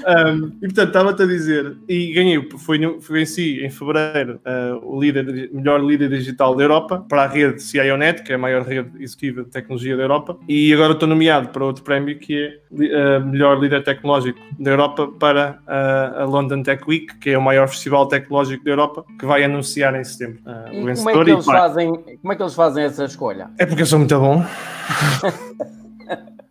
Um, 0.07 0.51
e 0.61 0.67
portanto, 0.67 0.87
estava-te 0.87 1.23
a 1.23 1.25
dizer, 1.25 1.75
e 1.87 2.13
ganhei, 2.13 2.49
foi, 2.57 2.99
foi 3.01 3.21
em 3.21 3.25
si, 3.25 3.63
em 3.63 3.69
fevereiro, 3.69 4.39
uh, 4.45 4.79
o 4.83 4.99
líder, 4.99 5.49
melhor 5.51 5.83
líder 5.83 6.09
digital 6.09 6.55
da 6.55 6.63
Europa 6.63 7.05
para 7.07 7.23
a 7.23 7.27
rede 7.27 7.61
CIONet, 7.61 8.23
que 8.23 8.31
é 8.31 8.35
a 8.35 8.37
maior 8.37 8.63
rede 8.63 8.91
executiva 9.01 9.43
de 9.43 9.49
tecnologia 9.49 9.95
da 9.95 10.03
Europa, 10.03 10.37
e 10.47 10.73
agora 10.73 10.93
estou 10.93 11.07
nomeado 11.07 11.49
para 11.49 11.63
outro 11.63 11.83
prémio 11.83 12.17
que 12.17 12.59
é 12.71 13.17
uh, 13.17 13.25
melhor 13.25 13.59
líder 13.59 13.83
tecnológico 13.83 14.39
da 14.59 14.71
Europa 14.71 15.07
para 15.19 15.59
uh, 15.67 16.21
a 16.21 16.25
London 16.25 16.63
Tech 16.63 16.83
Week, 16.87 17.17
que 17.19 17.31
é 17.31 17.37
o 17.37 17.41
maior 17.41 17.67
festival 17.67 18.07
tecnológico 18.07 18.63
da 18.63 18.71
Europa, 18.71 19.05
que 19.19 19.25
vai 19.25 19.43
anunciar 19.43 19.95
em 19.95 20.03
setembro. 20.03 20.39
Uh, 20.45 20.73
e 20.73 20.95
como 20.95 21.09
é, 21.09 21.23
que 21.23 21.31
eles 21.31 21.45
fazem, 21.45 21.89
como 21.89 22.33
é 22.33 22.35
que 22.35 22.41
eles 22.41 22.55
fazem 22.55 22.83
essa 22.83 23.05
escolha? 23.05 23.49
É 23.57 23.65
porque 23.65 23.81
eu 23.81 23.85
sou 23.85 23.99
muito 23.99 24.19
bom. 24.19 24.43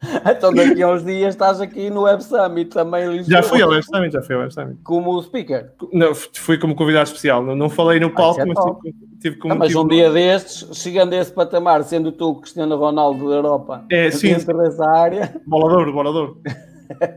então 0.29 0.53
daqui 0.53 0.83
a 0.83 0.89
uns 0.89 1.05
dias 1.05 1.35
estás 1.35 1.61
aqui 1.61 1.89
no 1.89 2.03
Web 2.03 2.25
Summit 2.25 2.71
também. 2.71 3.23
Já 3.25 3.43
fui 3.43 3.63
ao 3.63 3.71
Web 3.71 3.85
Summit, 3.85 4.13
já 4.13 4.23
fui 4.23 4.35
ao 4.35 4.41
Web 4.41 4.53
Summit. 4.53 4.79
Como 4.83 5.23
speaker? 5.23 5.73
Não, 5.93 6.13
fui 6.15 6.59
como 6.59 6.75
convidado 6.75 7.05
especial. 7.05 7.43
Não, 7.43 7.55
não 7.55 7.71
falei 7.71 8.01
no 8.01 8.11
palco, 8.11 8.41
ah, 8.41 8.43
é 8.43 8.47
mas 8.47 8.65
tive, 8.83 8.97
tive 9.21 9.37
como. 9.37 9.55
Ah, 9.55 9.57
mas 9.57 9.75
um 9.75 9.87
dia 9.87 10.11
destes, 10.11 10.77
chegando 10.77 11.13
a 11.13 11.17
esse 11.17 11.33
patamar, 11.33 11.85
sendo 11.85 12.11
tu 12.11 12.31
o 12.31 12.41
Cristiano 12.41 12.77
Ronaldo 12.77 13.29
da 13.29 13.37
Europa, 13.37 13.85
é, 13.91 14.11
sim. 14.11 14.29
dentro 14.29 14.59
dessa 14.59 14.85
área. 14.85 15.41
Bolador, 15.47 15.93
bolador. 15.93 16.37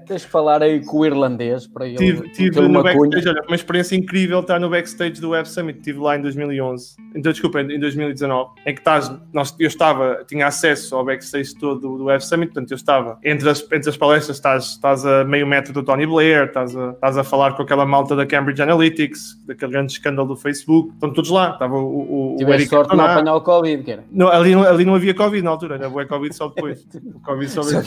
Tens 0.06 0.26
que 0.26 0.32
falar 0.32 0.62
aí 0.62 0.84
com 0.84 1.00
o 1.00 1.06
irlandês 1.06 1.68
para 1.68 1.88
ele. 1.88 1.98
Tive, 1.98 2.30
tive 2.32 2.62
no 2.62 2.84
backstage, 2.84 3.30
olha, 3.30 3.42
uma 3.48 3.56
experiência 3.56 3.96
incrível 3.96 4.40
estar 4.40 4.60
no 4.60 4.70
backstage 4.70 5.20
do 5.22 5.30
Web 5.30 5.48
Summit. 5.48 5.80
Estive 5.80 6.00
lá 6.00 6.18
em 6.18 6.22
2011, 6.22 6.96
então 7.16 7.32
desculpa, 7.32 7.62
em 7.62 7.80
2019, 7.80 8.52
em 8.66 8.74
que 8.74 8.80
estás, 8.80 9.12
nós, 9.34 9.56
eu 9.60 9.68
estava, 9.68 10.24
tinha 10.28 10.48
acesso 10.48 10.96
ao 10.96 11.06
backstage 11.06 11.56
todo 11.56 11.98
do 11.98 12.06
Web 12.06 12.24
Summit, 12.26 12.54
portanto 12.54 12.72
eu 12.72 12.76
estava 12.76 13.18
entre 13.24 13.50
as, 13.50 13.62
entre 13.72 13.90
as 13.90 13.98
palestras, 13.98 14.38
estás, 14.38 14.66
estás 14.66 15.06
a 15.06 15.24
meio 15.24 15.48
metro 15.48 15.74
do 15.74 15.84
Tony 15.84 16.06
Blair, 16.06 16.46
estás 16.46 16.76
a, 16.76 16.92
estás 16.92 17.18
a 17.18 17.24
falar 17.24 17.56
com 17.56 17.64
aquela 17.64 17.86
malta 17.86 18.16
da 18.16 18.26
Cambridge 18.26 18.62
Analytics, 18.62 19.44
daquele 19.46 19.72
grande 19.72 19.94
escândalo 19.94 20.28
do 20.28 20.36
Facebook, 20.36 20.94
estão 20.94 21.12
todos 21.12 21.30
lá. 21.30 21.52
Estava 21.52 21.76
o, 21.76 22.36
o, 22.36 22.44
o 22.44 22.54
Eric 22.54 22.70
sorte 22.70 22.92
de 22.92 22.98
não 22.98 23.06
apanhar 23.06 23.36
o 23.36 23.42
Covid, 23.42 23.84
que 23.84 23.92
era. 23.92 24.04
Não, 24.12 24.28
ali, 24.28 24.54
ali 24.54 24.86
não 24.86 24.96
havia 24.96 25.14
Covid 25.14 25.42
na 25.42 25.52
altura, 25.52 25.76
era 25.76 25.90
o 25.90 26.08
Covid 26.08 26.36
só 26.36 26.48
depois. 26.50 26.86
o 26.94 27.20
Covid 27.22 27.52
só 27.52 27.62
veio. 27.62 27.84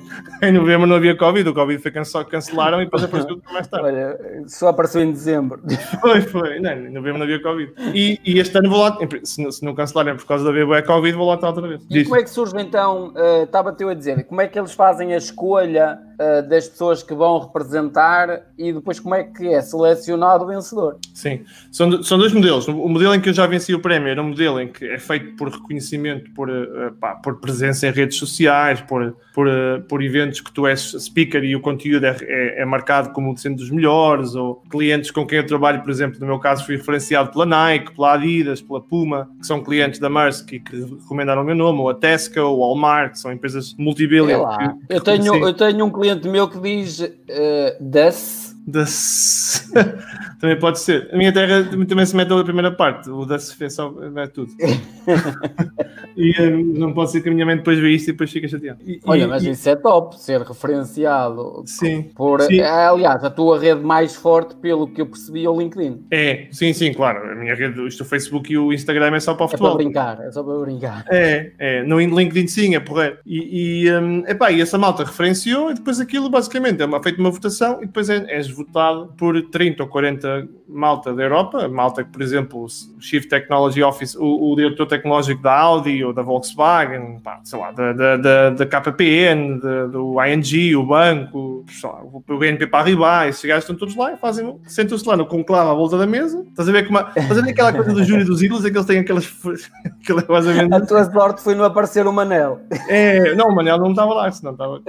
em 0.42 0.52
novembro 0.52 0.86
não 0.86 0.96
havia 0.96 1.16
Covid, 1.16 1.48
o 1.48 1.54
Covid 1.54 1.82
foi 1.82 2.04
só 2.04 2.24
cancelaram 2.24 2.80
e 2.80 2.84
depois 2.84 3.04
apareceu 3.04 3.36
tudo 3.36 3.52
mais 3.52 3.66
tarde. 3.66 3.86
Olha, 3.86 4.18
só 4.46 4.68
apareceu 4.68 5.02
em 5.02 5.12
dezembro. 5.12 5.60
Foi, 6.00 6.20
foi. 6.20 6.60
Não, 6.60 6.72
em 6.72 6.92
novembro 6.92 7.18
não 7.18 7.24
havia 7.24 7.40
Covid. 7.40 7.72
E, 7.94 8.20
e 8.24 8.38
este 8.38 8.56
ano 8.58 8.68
vou 8.68 8.80
lá, 8.80 8.98
se 9.24 9.42
não, 9.42 9.50
se 9.50 9.64
não 9.64 9.74
cancelarem 9.74 10.16
por 10.16 10.26
causa 10.26 10.44
da 10.44 10.50
haver 10.50 10.84
Covid, 10.84 11.16
vou 11.16 11.28
lá 11.28 11.34
estar 11.34 11.48
outra 11.48 11.66
vez. 11.66 11.82
E 11.84 11.88
Diz. 11.88 12.04
como 12.04 12.16
é 12.16 12.22
que 12.22 12.30
surge 12.30 12.54
então, 12.58 13.08
uh, 13.08 13.44
estava-te 13.44 13.84
a 13.84 13.94
dizer, 13.94 14.24
como 14.24 14.40
é 14.40 14.48
que 14.48 14.58
eles 14.58 14.72
fazem 14.72 15.14
a 15.14 15.16
escolha 15.16 15.98
uh, 16.20 16.48
das 16.48 16.68
pessoas 16.68 17.02
que 17.02 17.14
vão 17.14 17.38
representar 17.38 18.42
e 18.58 18.72
depois 18.72 18.98
como 19.00 19.14
é 19.14 19.24
que 19.24 19.48
é 19.48 19.60
selecionado 19.60 20.44
o 20.44 20.46
vencedor? 20.46 20.98
Sim, 21.14 21.44
são, 21.70 22.02
são 22.02 22.18
dois 22.18 22.32
modelos. 22.32 22.66
O 22.68 22.88
modelo 22.88 23.14
em 23.14 23.20
que 23.20 23.28
eu 23.28 23.34
já 23.34 23.46
venci 23.46 23.74
o 23.74 23.80
prémio 23.80 24.08
era 24.08 24.20
um 24.20 24.28
modelo 24.28 24.60
em 24.60 24.68
que 24.68 24.84
é 24.84 24.98
feito 24.98 25.36
por 25.36 25.48
reconhecimento, 25.48 26.30
por, 26.32 26.48
uh, 26.48 26.92
pá, 27.00 27.14
por 27.14 27.40
presença 27.40 27.86
em 27.86 27.90
redes 27.90 28.18
sociais, 28.18 28.80
por, 28.80 29.16
por, 29.34 29.46
por 29.88 30.02
eventos 30.02 30.40
que 30.40 30.52
tu 30.52 30.66
és 30.66 30.94
speaker 30.98 31.42
e 31.44 31.54
o 31.54 31.60
conteúdo 31.60 32.06
é, 32.06 32.16
é, 32.22 32.62
é, 32.62 32.64
marcado 32.64 33.10
como 33.10 33.36
sendo 33.36 33.56
dos 33.56 33.70
melhores, 33.70 34.34
ou 34.34 34.62
clientes 34.70 35.10
com 35.10 35.26
quem 35.26 35.38
eu 35.38 35.46
trabalho, 35.46 35.82
por 35.82 35.90
exemplo, 35.90 36.18
no 36.20 36.26
meu 36.26 36.38
caso 36.38 36.64
fui 36.64 36.76
referenciado 36.76 37.30
pela 37.30 37.46
Nike, 37.46 37.94
pela 37.94 38.14
Adidas, 38.14 38.60
pela 38.60 38.80
Puma, 38.80 39.28
que 39.40 39.46
são 39.46 39.62
clientes 39.62 39.98
da 39.98 40.08
Maersk 40.08 40.52
e 40.52 40.60
que 40.60 40.76
recomendaram 40.76 41.42
o 41.42 41.44
meu 41.44 41.54
nome, 41.54 41.80
ou 41.80 41.90
a 41.90 41.94
Tesco, 41.94 42.40
ou 42.40 42.58
o 42.58 42.60
Walmart, 42.60 43.12
que 43.12 43.18
são 43.18 43.32
empresas 43.32 43.74
multibillion. 43.78 44.42
Eu, 44.88 45.00
tenho, 45.00 45.36
eu 45.46 45.54
tenho 45.54 45.84
um 45.84 45.90
cliente 45.90 46.05
meu 46.28 46.48
que 46.48 46.58
diz 46.58 47.00
uh, 47.00 47.12
das 47.80 48.46
das... 48.66 49.70
também 50.40 50.58
pode 50.58 50.80
ser. 50.80 51.08
A 51.12 51.16
minha 51.16 51.32
terra 51.32 51.64
também 51.86 52.06
se 52.06 52.14
mete 52.14 52.32
a 52.32 52.44
primeira 52.44 52.70
parte, 52.70 53.08
o 53.10 53.24
da 53.24 53.38
se 53.38 53.70
só 53.70 53.94
é 54.16 54.26
tudo. 54.26 54.52
e 56.16 56.40
um, 56.40 56.78
não 56.78 56.92
pode 56.92 57.12
ser 57.12 57.22
que 57.22 57.28
a 57.28 57.32
minha 57.32 57.46
mãe 57.46 57.56
depois 57.56 57.78
vê 57.78 57.90
isto 57.90 58.08
e 58.08 58.12
depois 58.12 58.30
fica 58.30 58.46
chateado. 58.46 58.80
E, 58.84 59.00
Olha, 59.04 59.24
e, 59.24 59.26
mas 59.26 59.44
e... 59.44 59.50
isso 59.50 59.68
é 59.68 59.76
top, 59.76 60.18
ser 60.20 60.42
referenciado 60.42 61.62
sim, 61.66 62.10
por. 62.14 62.42
Sim. 62.42 62.60
É, 62.60 62.86
aliás, 62.86 63.24
a 63.24 63.30
tua 63.30 63.58
rede 63.58 63.80
mais 63.80 64.14
forte, 64.14 64.54
pelo 64.56 64.86
que 64.86 65.00
eu 65.00 65.06
percebi, 65.06 65.44
é 65.44 65.50
o 65.50 65.58
LinkedIn. 65.58 66.06
É, 66.10 66.48
sim, 66.50 66.72
sim, 66.72 66.92
claro. 66.92 67.30
A 67.30 67.34
minha 67.34 67.54
rede, 67.54 67.86
isto 67.86 68.02
o 68.02 68.04
Facebook 68.04 68.52
e 68.52 68.58
o 68.58 68.72
Instagram 68.72 69.16
é 69.16 69.20
só 69.20 69.34
para 69.34 69.46
o 69.46 69.48
futebol. 69.48 69.68
É 69.68 69.74
para 69.74 69.84
brincar, 69.84 70.20
é 70.20 70.30
só 70.30 70.42
para 70.42 70.58
brincar. 70.58 71.04
É, 71.10 71.52
é. 71.58 71.82
No 71.82 71.98
LinkedIn 71.98 72.46
sim, 72.46 72.74
é 72.74 72.80
porreiro. 72.80 73.18
E, 73.24 73.84
e, 73.84 73.92
um, 73.92 74.24
epá, 74.26 74.50
e 74.50 74.60
essa 74.60 74.76
malta 74.76 75.04
referenciou 75.04 75.70
e 75.70 75.74
depois 75.74 76.00
aquilo 76.00 76.28
basicamente 76.28 76.82
é 76.82 76.84
uma, 76.84 77.02
feito 77.02 77.18
uma 77.18 77.30
votação 77.30 77.78
e 77.82 77.86
depois 77.86 78.10
é, 78.10 78.24
és 78.28 78.48
votado 78.48 79.12
por 79.16 79.40
30 79.50 79.82
ou 79.82 79.88
40 79.88 80.25
malta 80.68 81.14
da 81.14 81.22
Europa, 81.22 81.68
malta 81.68 82.02
que, 82.02 82.10
por 82.10 82.20
exemplo, 82.20 82.64
o 82.64 83.00
Chief 83.00 83.26
Technology 83.26 83.82
Office, 83.82 84.16
o, 84.16 84.52
o 84.52 84.56
diretor 84.56 84.86
tecnológico 84.86 85.42
da 85.42 85.52
Audi 85.52 86.04
ou 86.04 86.12
da 86.12 86.22
Volkswagen, 86.22 87.20
pá, 87.22 87.40
sei 87.44 87.58
lá, 87.58 87.70
da, 87.72 87.92
da, 87.92 88.16
da, 88.16 88.50
da 88.50 88.66
KPN, 88.66 89.58
da, 89.60 89.86
do 89.86 90.16
ING, 90.24 90.76
o 90.76 90.84
banco, 90.84 91.64
lá, 91.82 92.02
o 92.02 92.38
BNP 92.38 92.66
Paribas, 92.66 93.28
esses 93.28 93.44
gajos 93.44 93.64
estão 93.64 93.76
todos 93.76 93.94
lá 93.96 94.12
e 94.12 94.16
fazem, 94.16 94.58
sentam-se 94.66 95.06
lá 95.06 95.16
no 95.16 95.26
conclave 95.26 95.70
à 95.70 95.74
volta 95.74 95.96
da 95.96 96.06
mesa, 96.06 96.44
estás 96.48 96.68
a 96.68 96.72
ver 96.72 96.86
como, 96.86 96.98
estás 96.98 97.38
a 97.38 97.42
ver 97.42 97.50
aquela 97.50 97.72
coisa 97.72 97.92
do 97.92 98.04
júri 98.04 98.24
dos 98.24 98.42
ídolos, 98.42 98.64
é 98.64 98.70
que 98.70 98.76
eles 98.76 98.86
têm 98.86 98.98
aquelas, 98.98 99.26
aquela 100.02 100.42
menos... 100.42 100.72
A 100.72 100.86
tua 100.86 101.04
sorte 101.04 101.42
foi 101.42 101.54
não 101.54 101.64
aparecer 101.64 102.06
o 102.06 102.12
Manel. 102.12 102.60
É, 102.88 103.34
não, 103.34 103.48
o 103.48 103.54
Manel 103.54 103.78
não 103.78 103.90
estava 103.90 104.14
lá, 104.14 104.30
senão 104.30 104.52
estava, 104.52 104.82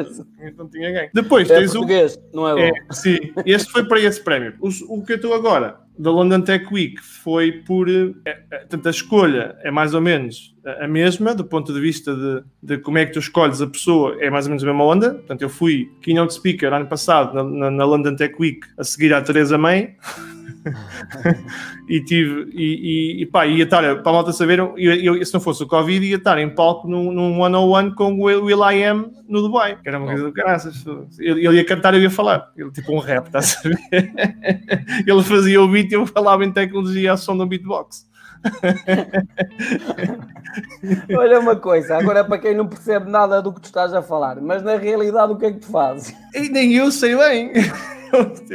não 0.58 0.68
tinha 0.68 0.90
ninguém. 0.90 1.10
Depois 1.14 1.50
é 1.50 1.60
tens 1.60 1.72
português, 1.72 2.20
o... 2.34 2.36
não 2.36 2.48
é 2.48 2.54
bom. 2.54 2.60
É, 2.60 2.72
sim, 2.92 3.18
este 3.46 3.72
foi 3.72 3.86
para 3.86 4.00
esse 4.00 4.22
prémio. 4.24 4.54
O, 4.60 4.70
o 4.96 5.04
que 5.04 5.14
eu 5.14 5.18
estou 5.28 5.34
agora, 5.34 5.80
da 6.00 6.10
London 6.12 6.42
Tech 6.42 6.66
Week, 6.72 7.02
foi 7.02 7.52
por. 7.52 7.90
É, 7.90 8.14
é, 8.26 8.58
portanto, 8.60 8.88
a 8.88 8.92
escolha 8.92 9.56
é 9.62 9.70
mais 9.70 9.94
ou 9.94 10.02
menos 10.02 10.56
a 10.80 10.88
mesma, 10.88 11.34
do 11.34 11.44
ponto 11.44 11.74
de 11.74 11.80
vista 11.80 12.16
de, 12.16 12.44
de, 12.62 12.78
como 12.78 12.98
é 12.98 13.06
que 13.06 13.14
tu 13.14 13.20
escolhes 13.20 13.62
a 13.62 13.68
pessoa, 13.68 14.16
é 14.20 14.30
mais 14.30 14.46
ou 14.46 14.52
menos 14.52 14.64
a 14.64 14.68
mesma 14.68 14.84
onda. 14.84 15.14
Portanto, 15.16 15.42
eu 15.42 15.50
fui 15.50 15.92
keynote 16.02 16.34
speaker 16.34 16.74
ano 16.74 16.88
passado 16.88 17.34
na, 17.34 17.72
na 17.72 17.86
London 17.86 18.16
Tech 18.16 18.36
Week 18.40 18.60
a 18.78 18.84
seguir 18.84 19.14
à 19.14 19.22
Teresa 19.22 19.58
May. 19.58 19.96
e 21.88 22.02
tive, 22.04 22.50
e, 22.54 23.22
e, 23.22 23.26
pá, 23.26 23.46
ia 23.46 23.64
estar, 23.64 23.82
para 24.02 24.10
a 24.10 24.14
malta 24.14 24.32
saber, 24.34 24.60
eu, 24.60 24.76
eu, 24.78 25.26
se 25.26 25.34
não 25.34 25.42
fosse 25.42 25.64
o 25.64 25.68
Covid, 25.68 26.06
ia 26.06 26.18
estar 26.18 26.38
em 26.38 26.50
palco 26.50 26.88
num, 26.88 27.12
num 27.12 27.40
one-on-one 27.40 27.94
com 27.96 28.14
o 28.14 28.24
Will 28.24 28.70
I 28.70 28.84
Am 28.84 29.12
no 29.28 29.42
Dubai, 29.42 29.78
que 29.82 29.88
era 29.88 29.98
uma 29.98 30.08
coisa 30.08 30.24
do 30.24 30.34
caraças. 30.34 30.86
Ele, 31.20 31.46
ele 31.46 31.58
ia 31.58 31.66
cantar 31.66 31.94
e 31.94 31.98
eu 31.98 32.04
ia 32.04 32.10
falar, 32.10 32.52
ele, 32.56 32.72
tipo 32.72 32.94
um 32.94 33.00
rap, 33.00 33.28
está 33.28 33.40
a 33.40 33.42
saber? 33.42 33.78
ele 35.06 35.24
fazia 35.24 35.62
o 35.62 35.68
beat 35.68 35.92
e 35.92 35.96
eu 35.96 36.06
falava 36.06 36.44
em 36.46 36.52
tecnologia 36.52 37.12
ao 37.12 37.18
som 37.18 37.38
do 37.38 37.46
beatbox. 37.46 38.08
Olha 41.18 41.40
uma 41.40 41.56
coisa, 41.56 41.98
agora 41.98 42.24
para 42.24 42.38
quem 42.38 42.56
não 42.56 42.68
percebe 42.68 43.10
nada 43.10 43.42
do 43.42 43.52
que 43.54 43.62
tu 43.62 43.66
estás 43.66 43.94
a 43.94 44.02
falar, 44.02 44.40
mas 44.42 44.64
na 44.64 44.76
realidade 44.76 45.32
o 45.32 45.36
que 45.36 45.46
é 45.46 45.52
que 45.52 45.60
tu 45.60 45.68
fazes? 45.68 46.16
E 46.44 46.50
nem 46.50 46.74
eu 46.74 46.92
sei 46.92 47.16
bem. 47.16 47.52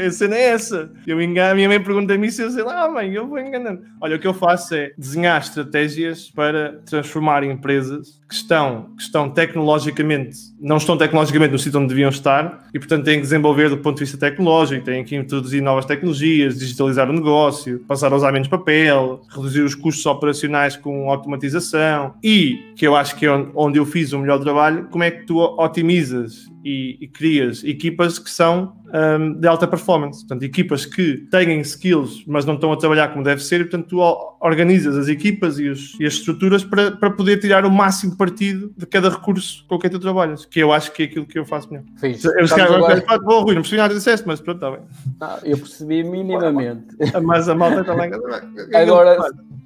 a 0.07 0.11
cena 0.11 0.37
é 0.37 0.45
essa. 0.51 0.91
Eu 1.07 1.21
engano, 1.21 1.53
a 1.53 1.55
minha 1.55 1.69
mãe 1.69 1.83
pergunta-me 1.83 2.27
isso 2.27 2.41
e 2.41 2.45
eu 2.45 2.51
sei 2.51 2.63
lá, 2.63 2.85
ah, 2.85 2.91
mãe, 2.91 3.13
eu 3.13 3.27
vou 3.27 3.39
enganando. 3.39 3.83
Olha, 4.01 4.17
o 4.17 4.19
que 4.19 4.27
eu 4.27 4.35
faço 4.35 4.75
é 4.75 4.93
desenhar 4.97 5.41
estratégias 5.41 6.31
para 6.31 6.81
transformar 6.87 7.45
empresas 7.45 8.21
que 8.29 8.35
estão, 8.35 8.89
que 8.97 9.03
estão 9.03 9.29
tecnologicamente, 9.29 10.37
não 10.61 10.79
estão 10.79 10.97
tecnologicamente 10.97 11.53
no 11.53 11.59
sítio 11.59 11.79
onde 11.79 11.89
deviam 11.89 12.09
estar 12.09 12.67
e, 12.73 12.79
portanto, 12.79 13.05
têm 13.05 13.17
que 13.17 13.23
desenvolver 13.23 13.69
do 13.69 13.79
ponto 13.79 13.97
de 13.97 14.05
vista 14.05 14.17
tecnológico, 14.17 14.85
têm 14.85 15.05
que 15.05 15.15
introduzir 15.15 15.63
novas 15.63 15.85
tecnologias, 15.85 16.59
digitalizar 16.59 17.11
o 17.11 17.13
negócio, 17.13 17.81
passar 17.81 18.13
a 18.13 18.17
usar 18.17 18.33
menos 18.33 18.49
papel, 18.49 19.21
reduzir 19.29 19.61
os 19.61 19.75
custos 19.75 20.05
operacionais 20.07 20.77
com 20.77 21.11
automatização 21.11 22.15
e, 22.23 22.73
que 22.75 22.87
eu 22.87 22.97
acho 22.97 23.17
que 23.17 23.27
é 23.27 23.47
onde 23.55 23.79
eu 23.79 23.85
fiz 23.85 24.13
o 24.13 24.19
melhor 24.19 24.39
trabalho, 24.39 24.89
como 24.91 25.05
é 25.05 25.11
que 25.11 25.27
tu 25.27 25.39
otimizas 25.39 26.51
e, 26.65 26.99
e 27.01 27.09
crias 27.09 27.65
equipas 27.65 28.19
que 28.19 28.31
são 28.31 28.77
um, 28.93 29.33
de 29.35 29.49
alta 29.49 29.67
performance. 29.67 30.21
Portanto, 30.21 30.43
equipas 30.43 30.85
que 30.87 31.27
têm 31.31 31.61
skills, 31.61 32.25
mas 32.27 32.45
não 32.45 32.55
estão 32.55 32.73
a 32.73 32.77
trabalhar 32.77 33.09
como 33.09 33.25
deve 33.25 33.43
ser, 33.43 33.61
e 33.61 33.65
portanto, 33.65 33.89
tu 33.89 34.01
organizas 34.41 34.97
as 34.97 35.09
equipas 35.09 35.59
e, 35.59 35.69
os, 35.69 35.99
e 35.99 36.07
as 36.07 36.15
estruturas 36.15 36.65
para, 36.65 36.93
para 36.93 37.11
poder 37.11 37.39
tirar 37.39 37.65
o 37.65 37.71
máximo 37.71 38.17
partido 38.17 38.73
de 38.77 38.87
cada 38.87 39.09
recurso 39.09 39.65
com 39.69 39.79
quem 39.79 39.91
tu 39.91 39.99
trabalhas, 39.99 40.45
que 40.45 40.61
eu 40.61 40.73
acho 40.73 40.93
que 40.93 41.03
é 41.03 41.07
aquilo 41.07 41.27
que 41.27 41.39
eu 41.39 41.45
faço 41.45 41.71
melhor. 41.71 41.85
Fiz. 41.99 42.25
Eu, 42.25 42.47
se 42.47 42.55
calhar, 42.55 42.73
agora... 42.73 43.03
Bom, 43.25 43.43
Rui, 43.43 43.55
não 43.55 43.63
percebi 43.63 43.77
nada 43.79 43.95
disseste, 43.95 44.27
mas 44.27 44.41
pronto, 44.41 44.57
está 44.57 44.71
bem. 44.71 44.81
Não, 45.21 45.39
eu 45.45 45.59
percebi 45.59 46.05
minimamente. 46.05 46.97
Mas 47.23 47.49
a 47.49 47.55
malta 47.55 47.85
também. 47.85 48.11
agora, 48.75 49.17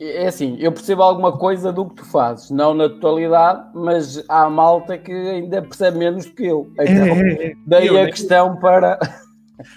é 0.00 0.26
assim, 0.26 0.56
eu 0.60 0.72
percebo 0.72 1.02
alguma 1.02 1.32
coisa 1.32 1.72
do 1.72 1.86
que 1.86 1.96
tu 1.96 2.04
fazes, 2.04 2.50
não 2.50 2.74
na 2.74 2.88
totalidade, 2.88 3.66
mas 3.74 4.22
há 4.28 4.48
malta 4.50 4.98
que 4.98 5.12
ainda 5.12 5.62
percebe 5.62 5.98
menos 5.98 6.26
do 6.26 6.32
que 6.32 6.46
eu. 6.46 6.70
Então, 6.74 6.84
é, 6.86 7.20
é, 7.20 7.46
é. 7.46 7.52
daí 7.66 7.86
eu, 7.86 8.00
a 8.00 8.06
questão 8.06 8.56
para. 8.56 8.98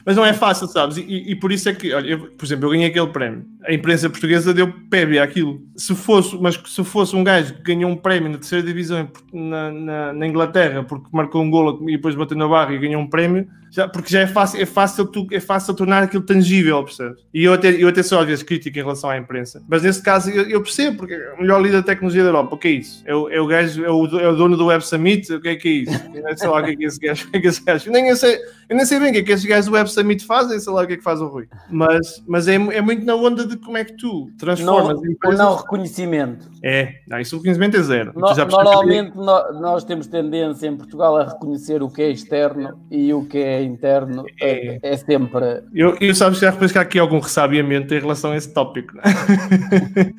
Mas 0.05 0.17
não 0.17 0.25
é 0.25 0.33
fácil, 0.33 0.67
sabes? 0.67 0.97
E, 0.97 1.31
e, 1.31 1.35
por 1.35 1.53
isso 1.53 1.69
é 1.69 1.73
que, 1.73 1.93
olha, 1.93 2.09
eu, 2.09 2.19
por 2.31 2.45
exemplo, 2.45 2.65
eu 2.65 2.71
ganhei 2.71 2.87
aquele 2.87 3.07
prémio. 3.07 3.45
A 3.65 3.73
imprensa 3.73 4.09
portuguesa 4.09 4.53
deu 4.53 4.73
PEB 4.89 5.19
àquilo. 5.19 5.61
Se 5.77 5.95
fosse, 5.95 6.37
mas 6.37 6.61
se 6.67 6.83
fosse 6.83 7.15
um 7.15 7.23
gajo 7.23 7.53
que 7.55 7.61
ganhou 7.61 7.89
um 7.89 7.95
prémio 7.95 8.29
na 8.29 8.37
terceira 8.37 8.65
divisão 8.65 9.09
na, 9.31 9.71
na, 9.71 10.13
na 10.13 10.27
Inglaterra 10.27 10.83
porque 10.83 11.07
marcou 11.13 11.41
um 11.41 11.49
golo 11.49 11.89
e 11.89 11.93
depois 11.93 12.13
bateu 12.13 12.37
na 12.37 12.47
barra 12.47 12.73
e 12.73 12.77
ganhou 12.77 13.01
um 13.01 13.07
prémio, 13.07 13.47
já, 13.71 13.87
porque 13.87 14.11
já 14.11 14.21
é 14.21 14.27
fácil, 14.27 14.61
é 14.61 14.65
fácil, 14.65 15.05
tu, 15.05 15.27
é 15.31 15.39
fácil 15.39 15.73
tornar 15.73 16.03
aquilo 16.03 16.23
tangível, 16.23 16.83
percebes? 16.83 17.23
E 17.33 17.43
eu 17.43 17.53
até, 17.53 17.69
eu 17.69 17.87
até 17.87 18.01
sou 18.01 18.19
às 18.19 18.25
vezes 18.25 18.43
crítico 18.43 18.77
em 18.77 18.81
relação 18.81 19.09
à 19.09 19.17
imprensa, 19.17 19.63
mas 19.67 19.83
nesse 19.83 20.01
caso 20.01 20.29
eu, 20.29 20.43
eu 20.49 20.61
percebo, 20.61 20.97
porque 20.97 21.13
é 21.13 21.33
o 21.33 21.41
melhor 21.41 21.61
líder 21.61 21.77
da 21.77 21.83
tecnologia 21.83 22.23
da 22.23 22.29
Europa, 22.29 22.55
o 22.55 22.57
que 22.57 22.67
é 22.67 22.71
isso? 22.71 23.03
É 23.05 23.13
o, 23.13 23.29
é 23.29 23.39
o 23.39 23.47
gajo, 23.47 23.83
é 23.85 23.91
o, 23.91 24.19
é 24.19 24.27
o 24.27 24.35
dono 24.35 24.57
do 24.57 24.65
Web 24.67 24.85
Summit, 24.85 25.31
o 25.33 25.41
que 25.41 25.49
é 25.49 25.55
que 25.55 25.67
é 25.67 25.71
isso? 25.71 26.05
Eu 26.13 26.37
sei 26.37 26.49
lá 26.49 26.59
o 26.59 26.63
que 26.63 26.71
é 26.71 26.75
que 26.75 26.85
esse 26.85 26.99
gajo, 26.99 27.25
o 27.27 27.31
que 27.31 27.37
é 27.37 27.41
que 27.41 27.47
esse 27.47 27.63
gajo, 27.63 27.91
nem 27.91 28.09
eu 28.09 28.15
sei, 28.15 28.37
eu 28.69 28.75
nem 28.75 28.85
sei 28.85 28.99
bem 28.99 29.09
o 29.09 29.13
que 29.13 29.19
é 29.19 29.23
que 29.23 29.31
esses 29.31 29.45
gajos 29.45 29.65
do 29.67 29.73
Web 29.73 29.91
Summit 29.91 30.25
fazem, 30.25 30.59
sei 30.59 30.73
lá 30.73 30.83
o 30.83 30.87
que 30.87 30.93
é 30.93 30.97
que 30.97 31.03
faz 31.03 31.21
o 31.21 31.27
Rui, 31.27 31.47
mas, 31.69 32.23
mas 32.27 32.47
é, 32.47 32.55
é 32.55 32.81
muito 32.81 33.05
na 33.05 33.15
onda 33.15 33.45
de 33.45 33.57
como 33.57 33.77
é 33.77 33.83
que 33.83 33.93
tu 33.93 34.31
transformas 34.37 34.95
não, 34.95 35.05
empresas... 35.05 35.39
Não 35.39 35.55
reconhecimento. 35.55 36.49
É, 36.63 36.95
não, 37.07 37.19
isso 37.19 37.35
o 37.35 37.39
reconhecimento 37.39 37.77
é 37.77 37.83
zero. 37.83 38.13
No, 38.15 38.33
normalmente 38.47 39.11
que... 39.11 39.17
nós 39.17 39.83
temos 39.83 40.07
tendência 40.07 40.67
em 40.67 40.75
Portugal 40.75 41.17
a 41.17 41.25
reconhecer 41.25 41.81
o 41.81 41.89
que 41.89 42.01
é 42.01 42.09
externo 42.09 42.79
e 42.89 43.13
o 43.13 43.25
que 43.25 43.37
é 43.37 43.58
interno 43.61 44.25
é, 44.41 44.79
é 44.81 44.97
sempre. 44.97 45.63
Eu, 45.73 45.97
eu 45.99 46.15
sabes 46.15 46.39
que 46.39 46.45
já 46.45 46.51
reparei 46.51 46.69
que 46.69 46.77
há 46.77 46.81
aqui 46.81 46.99
algum 46.99 47.19
ressabiamento 47.19 47.93
em 47.93 47.99
relação 47.99 48.31
a 48.31 48.37
esse 48.37 48.53
tópico. 48.53 48.95
Não 48.95 49.03
é, 49.03 50.13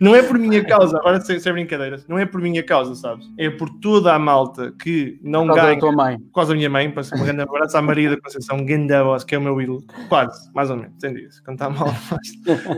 não 0.00 0.14
é 0.16 0.22
por 0.22 0.38
minha 0.38 0.64
causa, 0.64 0.96
agora 0.98 1.20
sem, 1.20 1.38
sem 1.38 1.52
brincadeiras, 1.52 2.06
não 2.08 2.18
é 2.18 2.26
por 2.26 2.40
minha 2.40 2.62
causa, 2.62 2.94
sabes? 2.94 3.26
É 3.38 3.50
por 3.50 3.68
toda 3.80 4.14
a 4.14 4.18
malta 4.18 4.72
que 4.80 5.18
não 5.22 5.46
por 5.46 5.56
ganha. 5.56 5.74
Da 5.74 5.80
tua 5.80 5.92
mãe. 5.92 6.18
Por 6.18 6.32
causa 6.34 6.50
da 6.50 6.56
minha 6.56 6.70
mãe, 6.70 6.90
para 6.90 7.02
ser 7.02 7.14
um 7.16 7.24
grande 7.24 7.42
abraço 7.42 7.76
à 7.76 7.82
Maria 7.82 8.10
da 8.10 8.20
Conceição, 8.20 8.56
um 8.56 8.64
grande 8.64 9.02
voz, 9.02 9.24
que 9.24 9.34
é 9.34 9.38
o 9.38 9.40
meu 9.40 9.60
ídolo. 9.60 9.84
Quase, 10.08 10.52
mais 10.52 10.70
ou 10.70 10.76
menos, 10.76 10.92
entendi 10.96 11.26
isso, 11.26 11.42
quando 11.44 11.56
está 11.56 11.70
mal. 11.70 11.90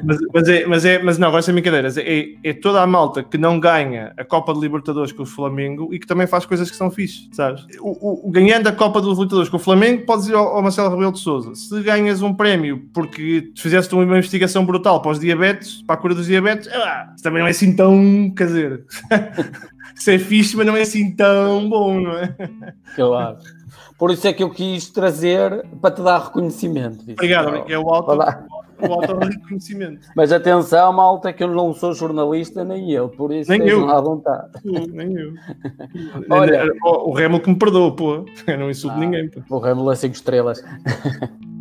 Mas, 0.05 0.19
mas, 0.33 0.49
é, 0.49 0.67
mas, 0.67 0.85
é, 0.85 1.03
mas 1.03 1.19
não, 1.19 1.29
agora 1.29 1.43
sem 1.43 1.55
brincadeiras, 1.55 1.97
é, 1.97 2.27
é 2.43 2.53
toda 2.53 2.81
a 2.83 2.87
malta 2.87 3.23
que 3.23 3.39
não 3.39 3.59
ganha 3.59 4.13
a 4.17 4.25
Copa 4.25 4.53
de 4.53 4.61
Libertadores 4.61 5.13
com 5.13 5.23
o 5.23 5.27
Flamengo 5.27 5.93
e 5.93 5.99
que 5.99 6.07
também 6.07 6.27
faz 6.27 6.45
coisas 6.45 6.71
que 6.71 6.77
são 6.77 6.91
fixes, 6.91 7.29
sabes? 7.33 7.65
O, 7.81 8.29
o, 8.29 8.31
ganhando 8.31 8.69
a 8.69 8.73
Copa 8.73 9.01
de 9.01 9.09
Libertadores 9.09 9.49
com 9.49 9.57
o 9.57 9.61
Flamengo, 9.61 9.72
podes 10.05 10.29
ir 10.29 10.35
ao, 10.35 10.49
ao 10.49 10.63
Marcelo 10.63 10.91
Rebelo 10.91 11.13
de 11.13 11.19
Souza. 11.19 11.55
Se 11.55 11.83
ganhas 11.83 12.23
um 12.23 12.35
prémio 12.35 12.89
porque 12.93 13.53
fizeste 13.57 13.95
uma 13.95 14.19
investigação 14.19 14.65
brutal 14.65 15.01
para 15.01 15.13
os 15.13 15.21
diabetes, 15.21 15.83
para 15.83 15.95
a 15.95 15.99
cura 15.99 16.15
dos 16.15 16.27
diabetes, 16.27 16.69
ah, 16.73 17.15
também 17.23 17.41
não 17.41 17.47
é 17.47 17.51
assim 17.51 17.75
tão, 17.75 18.33
quer 18.37 18.47
dizer, 18.47 18.85
isso 19.95 20.11
é 20.11 20.19
fixe, 20.19 20.57
mas 20.57 20.67
não 20.67 20.77
é 20.77 20.83
assim 20.83 21.15
tão 21.15 21.69
bom, 21.69 22.01
não 22.01 22.19
é? 22.19 22.35
Claro. 22.95 23.39
Por 23.99 24.11
isso 24.11 24.27
é 24.27 24.33
que 24.33 24.43
eu 24.43 24.51
quis 24.51 24.91
trazer 24.91 25.65
para 25.81 25.95
te 25.95 26.03
dar 26.03 26.25
reconhecimento. 26.25 27.05
Obrigado, 27.09 27.71
é 27.71 27.79
o 27.79 27.89
alto, 27.89 28.11
o. 28.83 30.01
Mas 30.17 30.33
atenção, 30.33 30.93
malta, 30.93 31.33
que 31.33 31.43
eu 31.43 31.49
não 31.49 31.73
sou 31.73 31.93
jornalista, 31.93 32.65
nem 32.65 32.91
eu, 32.91 33.09
por 33.09 33.33
isso 33.33 33.51
nem 33.51 33.69
eu. 33.69 33.89
à 33.91 34.01
vontade. 34.01 34.51
nem 34.65 35.15
eu. 35.15 35.33
Olha, 36.31 36.65
o 36.85 37.13
Remo 37.13 37.41
que 37.41 37.51
me 37.51 37.57
perdoa, 37.57 37.95
pô. 37.95 38.25
Eu 38.47 38.59
não 38.59 38.71
insulto 38.71 38.97
ah, 38.97 39.01
ninguém. 39.01 39.29
Pô. 39.29 39.57
O 39.57 39.59
Remo 39.59 39.91
é 39.91 39.95
5 39.95 40.15
estrelas. 40.15 40.63